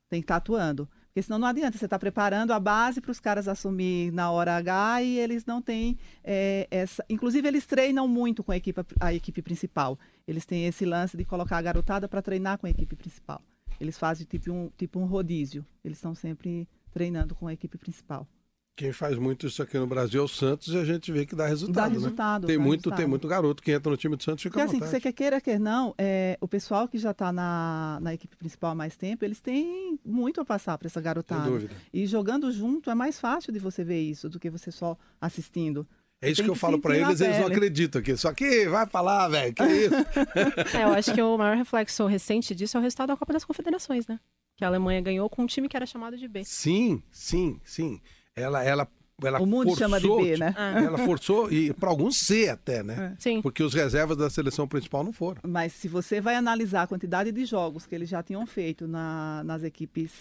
[0.09, 0.89] tem que estar atuando.
[1.13, 4.57] Porque senão não adianta, você está preparando a base para os caras assumir na hora
[4.57, 7.05] H e eles não têm é, essa.
[7.07, 9.99] Inclusive, eles treinam muito com a equipe, a equipe principal.
[10.27, 13.39] Eles têm esse lance de colocar a garotada para treinar com a equipe principal.
[13.79, 15.63] Eles fazem tipo um, tipo um rodízio.
[15.85, 18.27] Eles estão sempre treinando com a equipe principal.
[18.75, 21.35] Quem faz muito isso aqui no Brasil é o Santos e a gente vê que
[21.35, 21.75] dá resultado.
[21.75, 21.93] Dá né?
[21.93, 22.97] resultado, Tem dá muito, resultado.
[22.97, 24.91] tem muito garoto que entra no time do Santos e fica Porque à assim, vontade.
[24.91, 28.71] você quer queira, quer não, é, o pessoal que já está na, na equipe principal
[28.71, 31.43] há mais tempo, eles têm muito a passar para essa garotada.
[31.43, 31.75] Sem dúvida.
[31.93, 35.87] E jogando junto é mais fácil de você ver isso do que você só assistindo.
[36.19, 38.17] É isso Tem que eu falo na eles, eles não acreditam aqui.
[38.17, 39.93] Só que vai falar, velho, que isso?
[40.75, 43.45] É, eu acho que o maior reflexo recente disso é o resultado da Copa das
[43.45, 44.19] Confederações, né?
[44.55, 46.43] Que a Alemanha ganhou com um time que era chamado de B.
[46.43, 48.01] Sim, sim, sim.
[48.35, 48.87] Ela, ela,
[49.23, 50.53] ela O mundo forçou, chama de B, né?
[50.57, 53.15] Ela forçou, e para alguns C até, né?
[53.19, 53.41] Sim.
[53.41, 55.41] Porque os reservas da seleção principal não foram.
[55.47, 59.43] Mas se você vai analisar a quantidade de jogos que eles já tinham feito na-
[59.43, 60.11] nas equipes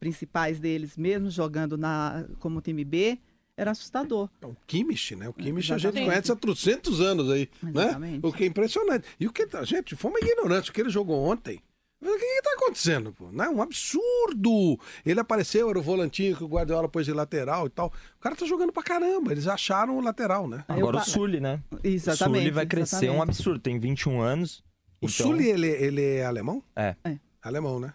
[0.00, 3.18] principais deles, mesmo jogando na, como time B,
[3.56, 4.30] era assustador.
[4.42, 5.28] O Kimmich, né?
[5.28, 6.08] O Kimmich a gente Exatamente.
[6.08, 7.70] conhece há trocentos anos aí, né?
[7.84, 8.20] Exatamente.
[8.26, 9.04] O que é impressionante.
[9.18, 10.70] E o que, tá- gente, foi uma ignorância.
[10.70, 11.60] O que ele jogou ontem,
[12.00, 13.30] o que está acontecendo, pô?
[13.32, 14.78] Não é um absurdo.
[15.04, 17.88] Ele apareceu, era o volantinho que o Guardiola pôs de lateral e tal.
[18.16, 19.32] O cara tá jogando pra caramba.
[19.32, 20.64] Eles acharam o lateral, né?
[20.68, 21.60] Agora o Sully, né?
[21.82, 23.22] Exatamente, O Sully vai crescer um exatamente.
[23.30, 23.60] absurdo.
[23.60, 24.58] Tem 21 anos.
[25.00, 26.62] O então- Sully, ele, ele é alemão?
[26.76, 26.94] É.
[27.42, 27.92] Alemão, né?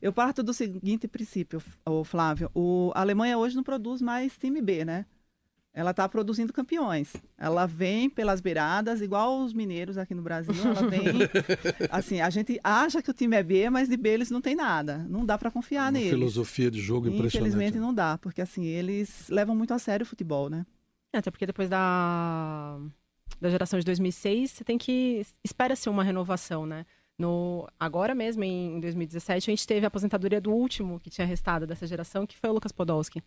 [0.00, 2.50] Eu parto do seguinte princípio, o Flávio.
[2.54, 5.06] O, a Alemanha hoje não produz mais time B, né?
[5.76, 7.12] Ela está produzindo campeões.
[7.36, 10.54] Ela vem pelas beiradas, igual os mineiros aqui no Brasil.
[10.64, 11.02] Ela vem.
[11.90, 14.56] assim, a gente acha que o time é B, mas de B eles não tem
[14.56, 15.04] nada.
[15.06, 16.08] Não dá para confiar Uma neles.
[16.08, 17.50] filosofia de jogo impressionante.
[17.50, 20.64] Infelizmente não dá, porque assim, eles levam muito a sério o futebol, né?
[21.12, 22.78] É, Até porque depois da,
[23.38, 25.26] da geração de 2006, você tem que.
[25.44, 26.86] Espera-se uma renovação, né?
[27.18, 31.66] No, agora mesmo, em 2017, a gente teve a aposentadoria do último que tinha restado
[31.66, 33.22] dessa geração, que foi o Lucas Podolski.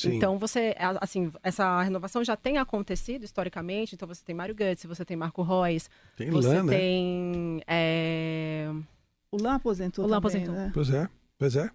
[0.00, 0.14] Sim.
[0.16, 3.94] Então, você, assim, essa renovação já tem acontecido historicamente.
[3.96, 6.72] Então, você tem Mário Götze, você tem Marco Reus, Tem você Lan, né?
[6.78, 7.62] tem.
[7.66, 8.68] é,
[9.32, 10.54] O Lan aposentou O também, aposentou.
[10.54, 10.70] né?
[10.72, 11.68] Pois é, pois é.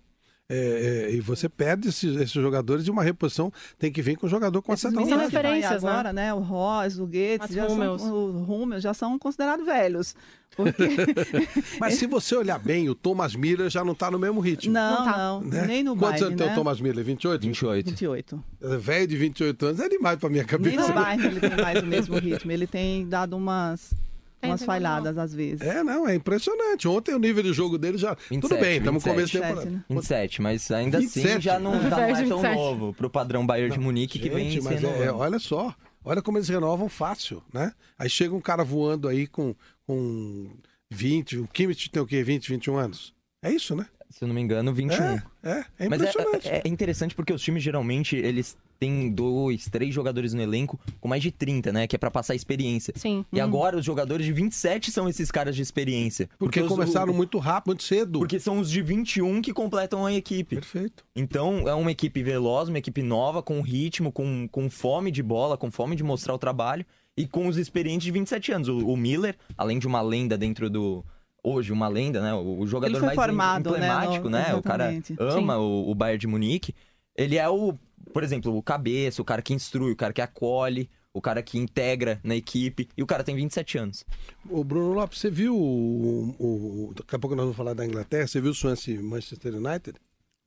[0.53, 4.27] É, é, e você perde esses, esses jogadores de uma reposição, tem que vir com
[4.27, 5.89] um jogador com Esses essa que referências, né?
[5.89, 6.33] agora, né?
[6.33, 8.01] O Ross, o Goetz, Mats já Hummels.
[8.01, 10.15] são, o Hummels já são considerados velhos.
[10.55, 10.83] Porque...
[11.79, 14.71] Mas se você olhar bem, o Thomas Miller já não tá no mesmo ritmo.
[14.73, 15.65] Não, não, Né?
[15.65, 16.53] nem no Quantos Bayern, anos tem né?
[16.53, 17.03] o Thomas Miller?
[17.03, 17.41] 28?
[17.41, 17.89] 28.
[17.89, 18.43] 28.
[18.61, 20.75] É Velho de 28 anos é demais pra minha cabeça.
[20.77, 22.51] Nem no Bayern ele tem mais o mesmo ritmo.
[22.51, 23.91] Ele tem dado umas,
[24.43, 25.61] umas falhadas às vezes.
[25.61, 26.87] É, não, é impressionante.
[26.87, 28.13] Ontem o nível de jogo dele já.
[28.29, 29.15] 27, Tudo bem, estamos no 27.
[29.15, 29.69] começo de temporada.
[29.69, 29.85] 27, né?
[29.89, 31.41] 27, mas ainda assim 27?
[31.43, 32.55] já não, já não é tão 27.
[32.55, 34.87] novo pro padrão Bayern de Munique que vem Gente, mas sendo.
[34.93, 35.73] é, é, olha só.
[36.05, 37.71] Olha como eles renovam fácil, né?
[37.97, 39.55] Aí chega um cara voando aí com,
[39.87, 40.49] com
[40.91, 42.21] 20, o Kimmich tem o quê?
[42.23, 43.13] 20, 21 anos?
[43.41, 43.85] É isso, né?
[44.13, 45.03] Se eu não me engano, 21.
[45.03, 46.47] É, é, é Mas é, impressionante.
[46.47, 51.07] é- é interessante porque os times geralmente eles têm dois, três jogadores no elenco com
[51.07, 51.87] mais de 30, né?
[51.87, 52.93] Que é pra passar experiência.
[52.95, 53.25] Sim.
[53.33, 53.43] E Hum.
[53.43, 56.29] agora os jogadores de 27 são esses caras de experiência.
[56.37, 58.19] Porque os- começaram o- muito rápido, muito cedo.
[58.19, 60.55] Porque são os de 21 que completam a equipe.
[60.57, 61.03] Perfeito.
[61.15, 65.57] Então é uma equipe veloz, uma equipe nova, com ritmo, com, com fome de bola,
[65.57, 66.85] com fome de mostrar o trabalho.
[67.17, 68.67] E com os experientes de 27 anos.
[68.67, 71.03] O, o Miller, além de uma lenda dentro do.
[71.43, 72.33] Hoje, uma lenda, né?
[72.33, 74.55] O, jogador mais formado, né, emblemático, no- né?
[74.55, 76.73] O cara ama o, o Bayern de Munique.
[77.15, 77.77] Ele é o
[78.13, 81.57] por exemplo, o cabeça, o cara que instrui, o cara que acolhe, o cara que
[81.57, 84.05] integra na equipe, e o cara tem 27 anos.
[84.49, 88.27] O Bruno Lopes, você viu o, o- Daqui a pouco nós vamos falar da Inglaterra.
[88.27, 89.97] Você viu o Swansea Manchester United?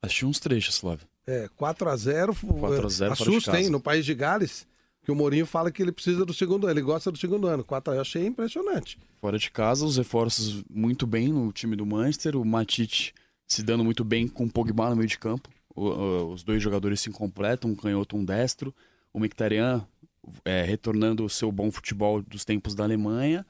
[0.02, 1.06] Achei uns trechos, Flávio.
[1.26, 1.56] É, 4x0.
[1.56, 3.62] 4 a 0 fora de Assusta, casa.
[3.64, 3.70] hein?
[3.70, 4.66] No país de Gales,
[5.06, 6.72] que o Mourinho fala que ele precisa do segundo ano.
[6.74, 7.62] Ele gosta do segundo ano.
[7.62, 8.98] 4 Eu achei impressionante.
[9.20, 12.36] Fora de casa, os reforços muito bem no time do Manchester.
[12.36, 13.14] O Matite
[13.46, 15.48] se dando muito bem com o Pogba no meio de campo.
[15.76, 18.74] O- o- os dois jogadores se completam, um canhoto, um destro.
[19.12, 19.86] O Mkhitaryan
[20.44, 23.46] é, retornando o seu bom futebol dos tempos da Alemanha.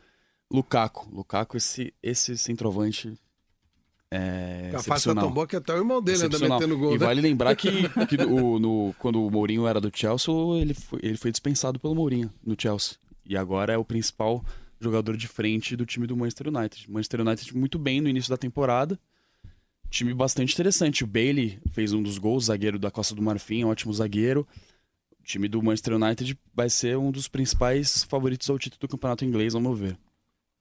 [0.51, 1.09] Lukaku.
[1.11, 3.19] Lukaku, esse, esse centroavante
[4.11, 6.95] é a fase tá tão boa que até o irmão dele anda metendo gol.
[6.95, 7.07] E né?
[7.07, 7.69] vale lembrar que,
[8.09, 11.95] que o- no- quando o Mourinho era do Chelsea, ele foi, ele foi dispensado pelo
[11.95, 12.97] Mourinho no Chelsea.
[13.25, 14.45] E agora é o principal
[14.81, 16.91] jogador de frente do time do Manchester United.
[16.91, 18.99] Manchester United muito bem no início da temporada.
[19.91, 21.03] Time bastante interessante.
[21.05, 24.47] O Bailey fez um dos gols, zagueiro da Costa do Marfim, ótimo zagueiro.
[25.21, 29.25] O time do Manchester United vai ser um dos principais favoritos ao título do campeonato
[29.25, 29.97] inglês, ao meu ver.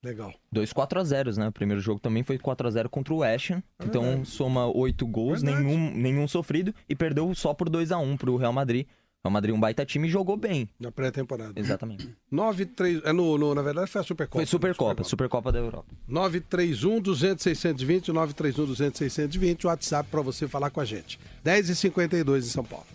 [0.06, 0.32] Legal.
[0.52, 1.48] Dois 4 a 0 né?
[1.48, 3.64] O primeiro jogo também foi 4 a 0 contra o West Ham.
[3.84, 4.30] Então É verdade.
[4.30, 5.66] soma oito gols, Verdade.
[5.66, 8.86] nenhum, nenhum sofrido e perdeu só por 2 a 1 pro Real Madrid.
[8.86, 10.70] O Real Madrid um baita time e jogou bem.
[10.80, 11.54] Na pré-temporada.
[11.56, 12.08] Exatamente.
[12.32, 13.02] 9-3.
[13.06, 14.38] É no, no- na verdade foi a Supercopa.
[14.38, 15.88] Foi Supercopa, Supercopa da Europa.
[16.08, 21.20] 931 200 620, 931 200 620, o WhatsApp para você falar com a gente.
[21.44, 22.86] 10h52 em São Paulo.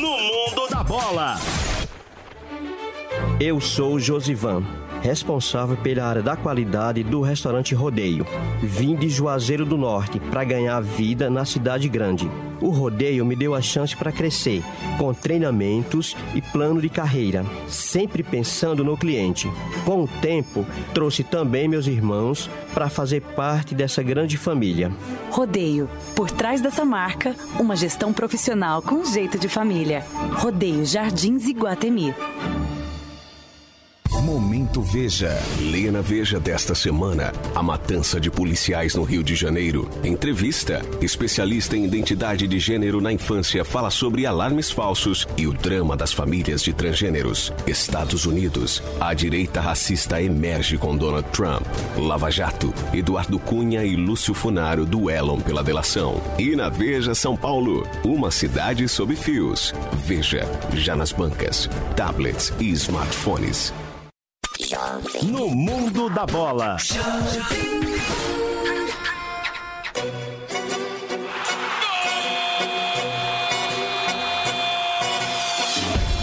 [0.00, 1.36] No mundo da bola.
[3.38, 4.64] Eu sou Josivan,
[5.02, 8.26] responsável pela área da qualidade do restaurante Rodeio.
[8.62, 12.30] Vim de Juazeiro do Norte para ganhar vida na cidade grande.
[12.62, 14.62] O Rodeio me deu a chance para crescer,
[14.96, 19.52] com treinamentos e plano de carreira, sempre pensando no cliente.
[19.84, 20.64] Com o tempo,
[20.94, 24.90] trouxe também meus irmãos para fazer parte dessa grande família.
[25.30, 25.90] Rodeio.
[26.14, 30.02] Por trás dessa marca, uma gestão profissional com jeito de família.
[30.38, 32.14] Rodeio Jardins Iguatemi.
[34.26, 35.40] Momento Veja.
[35.60, 37.32] Lê na Veja desta semana.
[37.54, 39.88] A matança de policiais no Rio de Janeiro.
[40.02, 40.82] Entrevista.
[41.00, 46.12] Especialista em identidade de gênero na infância fala sobre alarmes falsos e o drama das
[46.12, 47.52] famílias de transgêneros.
[47.68, 48.82] Estados Unidos.
[48.98, 51.64] A direita racista emerge com Donald Trump.
[51.96, 52.74] Lava Jato.
[52.92, 56.20] Eduardo Cunha e Lúcio Funaro duelam pela delação.
[56.36, 57.86] E na Veja São Paulo.
[58.04, 59.72] Uma cidade sob fios.
[60.04, 60.44] Veja.
[60.74, 63.72] Já nas bancas, tablets e smartphones.
[65.22, 66.76] No mundo da bola.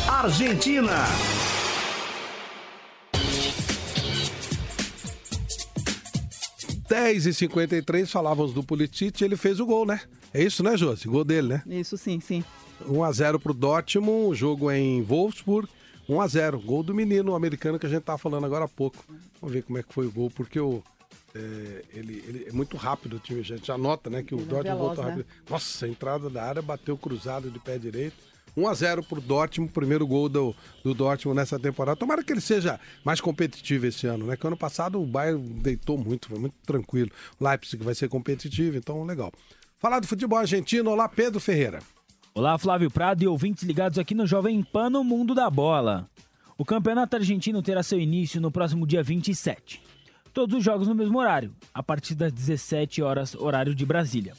[0.08, 1.06] Argentina.
[6.90, 10.02] Dez e 53 falávamos do Pulisic, ele fez o gol, né?
[10.34, 11.08] É isso, né, Josi?
[11.08, 11.64] Gol dele, né?
[11.68, 12.44] Isso sim, sim.
[12.88, 15.70] 1x0 pro Dortmund, o jogo é em Wolfsburg.
[16.08, 18.98] 1x0, gol do menino americano que a gente tava falando agora há pouco.
[19.40, 20.84] Vamos ver como é que foi o gol, porque o,
[21.36, 24.40] é, ele, ele é muito rápido o time, a gente já nota, né, que o
[24.40, 25.10] Ele é Dortmund veloz, voltou né?
[25.10, 25.28] rápido.
[25.50, 28.34] Nossa, a entrada da área bateu cruzado de pé direito.
[28.56, 31.98] 1x0 pro Dortmund, primeiro gol do, do Dortmund nessa temporada.
[31.98, 34.38] Tomara que ele seja mais competitivo esse ano, né?
[34.38, 37.10] Que ano passado o Bayern deitou muito, foi muito tranquilo.
[37.42, 39.32] Leipzig vai ser competitivo, então legal.
[39.80, 41.80] Falar do futebol argentino, olá Pedro Ferreira.
[42.36, 46.10] Olá, Flávio Prado e ouvintes ligados aqui no Jovem Pan no Mundo da Bola.
[46.58, 49.80] O Campeonato Argentino terá seu início no próximo dia 27.
[50.34, 54.34] Todos os jogos no mesmo horário, a partir das 17 horas, horário de Brasília.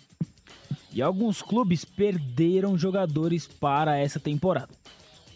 [0.93, 4.75] E alguns clubes perderam jogadores para essa temporada.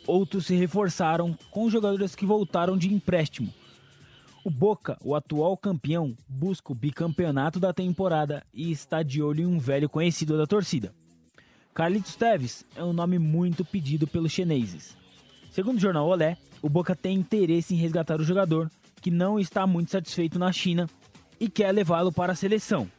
[0.04, 3.54] Outros se reforçaram com jogadores que voltaram de empréstimo.
[4.42, 9.46] O Boca, o atual campeão, busca o bicampeonato da temporada e está de olho em
[9.46, 10.92] um velho conhecido da torcida.
[11.78, 14.96] Carlitos Teves é um nome muito pedido pelos chineses.
[15.48, 18.68] Segundo o jornal Olé, o Boca tem interesse em resgatar o jogador,
[19.00, 20.90] que não está muito satisfeito na China
[21.38, 22.90] e quer levá-lo para a seleção.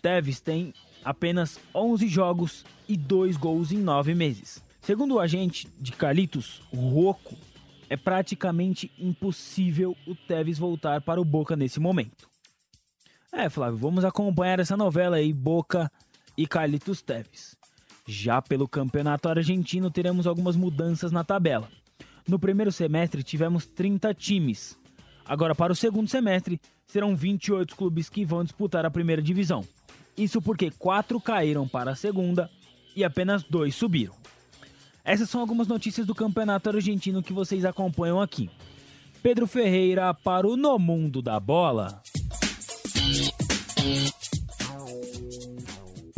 [0.00, 0.72] Teves tem
[1.04, 4.62] apenas 11 jogos e 2 gols em 9 meses.
[4.82, 7.34] Segundo o agente de Carlitos, Rocco,
[7.90, 12.28] é praticamente impossível o Teves voltar para o Boca nesse momento.
[13.32, 15.90] É, Flávio, vamos acompanhar essa novela aí, Boca
[16.36, 17.57] e Carlitos Teves.
[18.10, 21.68] Já pelo Campeonato Argentino, teremos algumas mudanças na tabela.
[22.26, 24.78] No primeiro semestre, tivemos 30 times.
[25.26, 29.62] Agora, para o segundo semestre, serão 28 clubes que vão disputar a primeira divisão.
[30.16, 32.50] Isso porque quatro caíram para a segunda
[32.96, 34.14] e apenas dois subiram.
[35.04, 38.48] Essas são algumas notícias do Campeonato Argentino que vocês acompanham aqui.
[39.22, 42.02] Pedro Ferreira para o No Mundo da Bola.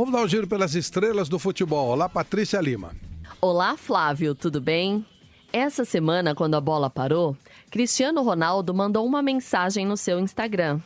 [0.00, 1.88] Vamos dar um giro pelas estrelas do futebol.
[1.88, 2.96] Olá, Patrícia Lima.
[3.38, 5.04] Olá, Flávio, tudo bem?
[5.52, 7.36] Essa semana, quando a bola parou,
[7.70, 10.80] Cristiano Ronaldo mandou uma mensagem no seu Instagram.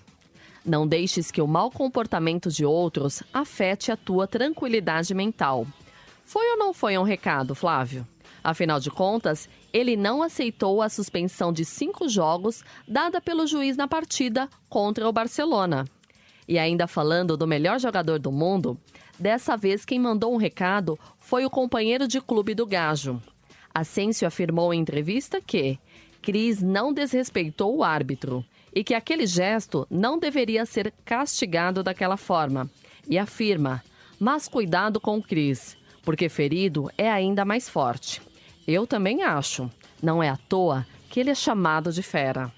[0.66, 5.64] Não deixes que o mau comportamento de outros afete a tua tranquilidade mental.
[6.24, 8.04] Foi ou não foi um recado, Flávio?
[8.42, 13.86] Afinal de contas, ele não aceitou a suspensão de cinco jogos dada pelo juiz na
[13.86, 15.84] partida contra o Barcelona.
[16.46, 18.78] E ainda falando do melhor jogador do mundo,
[19.18, 23.22] dessa vez quem mandou um recado foi o companheiro de clube do Gajo.
[23.74, 25.78] Asensio afirmou em entrevista que
[26.22, 28.44] Cris não desrespeitou o árbitro
[28.74, 32.70] e que aquele gesto não deveria ser castigado daquela forma.
[33.08, 33.82] E afirma:
[34.18, 38.22] mas cuidado com o Cris, porque ferido é ainda mais forte.
[38.66, 39.70] Eu também acho.
[40.02, 42.52] Não é à toa que ele é chamado de fera.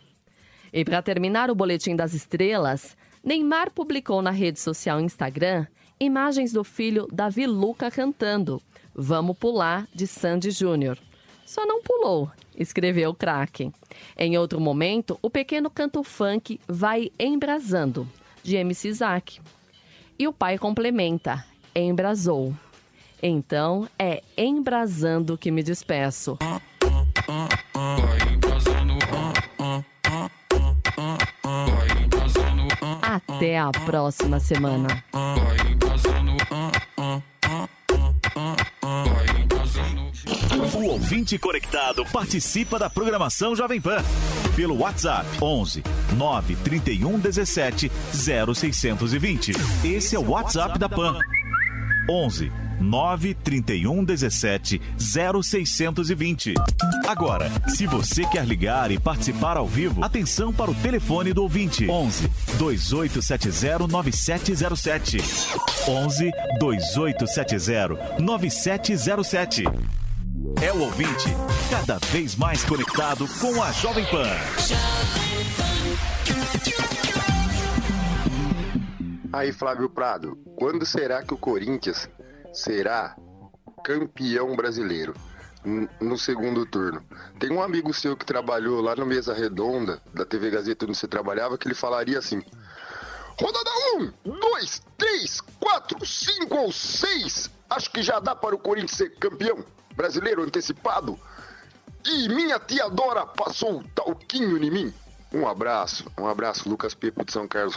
[0.73, 5.67] E para terminar o boletim das estrelas, Neymar publicou na rede social Instagram
[5.99, 8.63] imagens do filho Davi Luca cantando
[8.99, 10.99] Vamos pular de Sandy Júnior.
[11.45, 13.71] Só não pulou, escreveu o craque.
[14.17, 18.09] Em outro momento, o pequeno canto funk vai embrasando,
[18.43, 19.39] de MC Isaac.
[20.19, 21.45] E o pai complementa,
[21.75, 22.55] embrasou.
[23.23, 26.39] Então é embrasando que me despeço.
[33.17, 34.89] Até a próxima semana.
[40.75, 44.03] O ouvinte conectado participa da programação Jovem Pan
[44.55, 45.83] pelo WhatsApp 11
[46.17, 49.53] 931 17 0620.
[49.85, 51.19] Esse é o WhatsApp da Pan.
[52.09, 56.55] 11 931 17 0620.
[57.07, 61.89] Agora, se você quer ligar e participar ao vivo, atenção para o telefone do ouvinte
[61.89, 65.19] 11 2870 9707.
[65.89, 69.65] 11 2870 9707.
[70.63, 71.29] É o ouvinte
[71.71, 74.31] cada vez mais conectado com a Jovem Pan.
[79.33, 82.09] Aí, Flávio Prado, quando será que o Corinthians
[82.57, 83.17] será
[83.85, 85.15] campeão brasileiro
[86.01, 87.05] no segundo turno?
[87.39, 91.07] Tem um amigo seu que trabalhou lá no Mesa Redonda, da TV Gazeta onde você
[91.07, 92.43] trabalhava, que ele falaria assim:
[93.39, 93.71] Rodada
[94.25, 97.51] 1, 2, 3, 4, 5 ou 6.
[97.69, 101.19] Acho que já dá para o Corinthians ser campeão brasileiro antecipado.
[102.05, 104.95] E minha tia Dora passou o talquinho em mim.
[105.33, 107.77] Um abraço, um abraço, Lucas Pepo de São Carlos.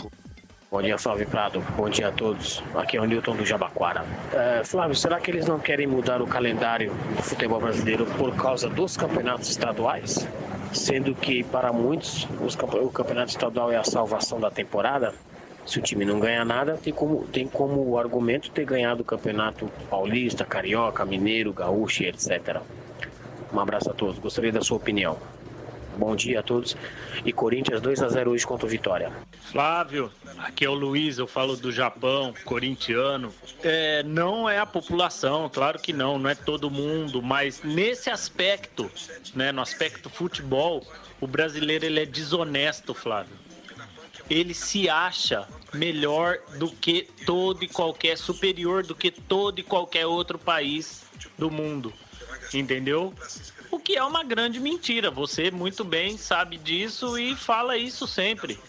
[0.71, 1.63] Bom dia, Flávio Prado.
[1.75, 2.61] Bom dia a todos.
[2.75, 4.05] Aqui é o Newton do Jabaquara.
[4.31, 8.69] É, Flávio, será que eles não querem mudar o calendário do futebol brasileiro por causa
[8.69, 10.27] dos campeonatos estaduais?
[10.71, 12.27] Sendo que, para muitos,
[12.83, 15.15] o campeonato estadual é a salvação da temporada.
[15.65, 19.67] Se o time não ganha nada, tem como, tem como argumento ter ganhado o campeonato
[19.89, 22.61] paulista, carioca, mineiro, gaúcho, etc.
[23.51, 24.19] Um abraço a todos.
[24.19, 25.17] Gostaria da sua opinião.
[25.97, 26.75] Bom dia a todos.
[27.25, 29.11] E Corinthians 2 a 0 hoje contra o Vitória.
[29.51, 33.33] Flávio, aqui é o Luiz, eu falo do Japão, corintiano.
[33.63, 38.89] É, não é a população, claro que não, não é todo mundo, mas nesse aspecto,
[39.33, 40.85] né, no aspecto futebol,
[41.19, 43.35] o brasileiro ele é desonesto, Flávio.
[44.29, 50.05] Ele se acha melhor do que todo e qualquer, superior do que todo e qualquer
[50.05, 51.03] outro país
[51.37, 51.91] do mundo,
[52.53, 53.13] entendeu?
[53.89, 55.09] Que é uma grande mentira.
[55.09, 58.59] Você muito bem sabe disso e fala isso sempre.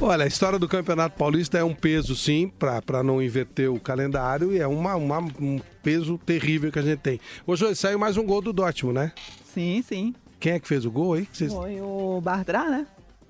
[0.00, 4.52] Olha, a história do Campeonato Paulista é um peso, sim, para não inverter o calendário,
[4.52, 7.20] e é uma, uma- um peso terrível que a gente tem.
[7.46, 9.12] Ô, João, saiu mais um gol do Dortmund, né?
[9.54, 10.14] Sim, sim.
[10.42, 11.28] Quem é que fez o gol aí?
[11.32, 12.84] Vocês- Foi o Bardrá, né?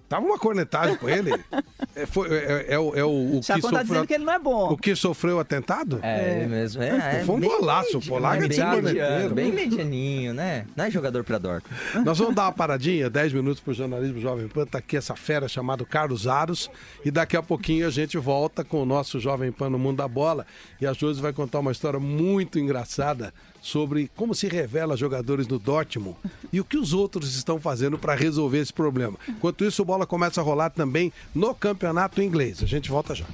[0.08, 1.30] Tava uma cornetagem com ele.
[1.94, 4.32] É, foi- é- é o, é o, o Chacon que tá dizendo que ele não
[4.32, 4.70] é bom.
[4.72, 6.00] O que sofreu o atentado?
[6.02, 6.82] É, ele mesmo.
[6.82, 8.18] É, é Foi um golaço, pô.
[8.18, 9.34] Larga de bem mediano.
[9.34, 10.64] Bem medianinho, né?
[10.74, 11.76] Não é jogador pra Dortmund.
[12.02, 14.64] Nós vamos dar uma paradinha, 10 minutos pro jornalismo Jovem Pan.
[14.64, 16.70] Tá aqui essa fera chamada Carlos Aros.
[17.04, 20.08] E daqui a pouquinho a gente volta com o nosso Jovem Pan no Mundo da
[20.08, 20.46] Bola.
[20.80, 25.58] E a Josi vai contar uma história muito engraçada sobre como se revela jogadores no
[25.58, 26.16] Dortmund
[26.52, 29.16] e o que os outros estão fazendo para resolver esse problema.
[29.28, 32.62] Enquanto isso, a bola começa a rolar também no campeonato inglês.
[32.62, 33.24] A gente volta já.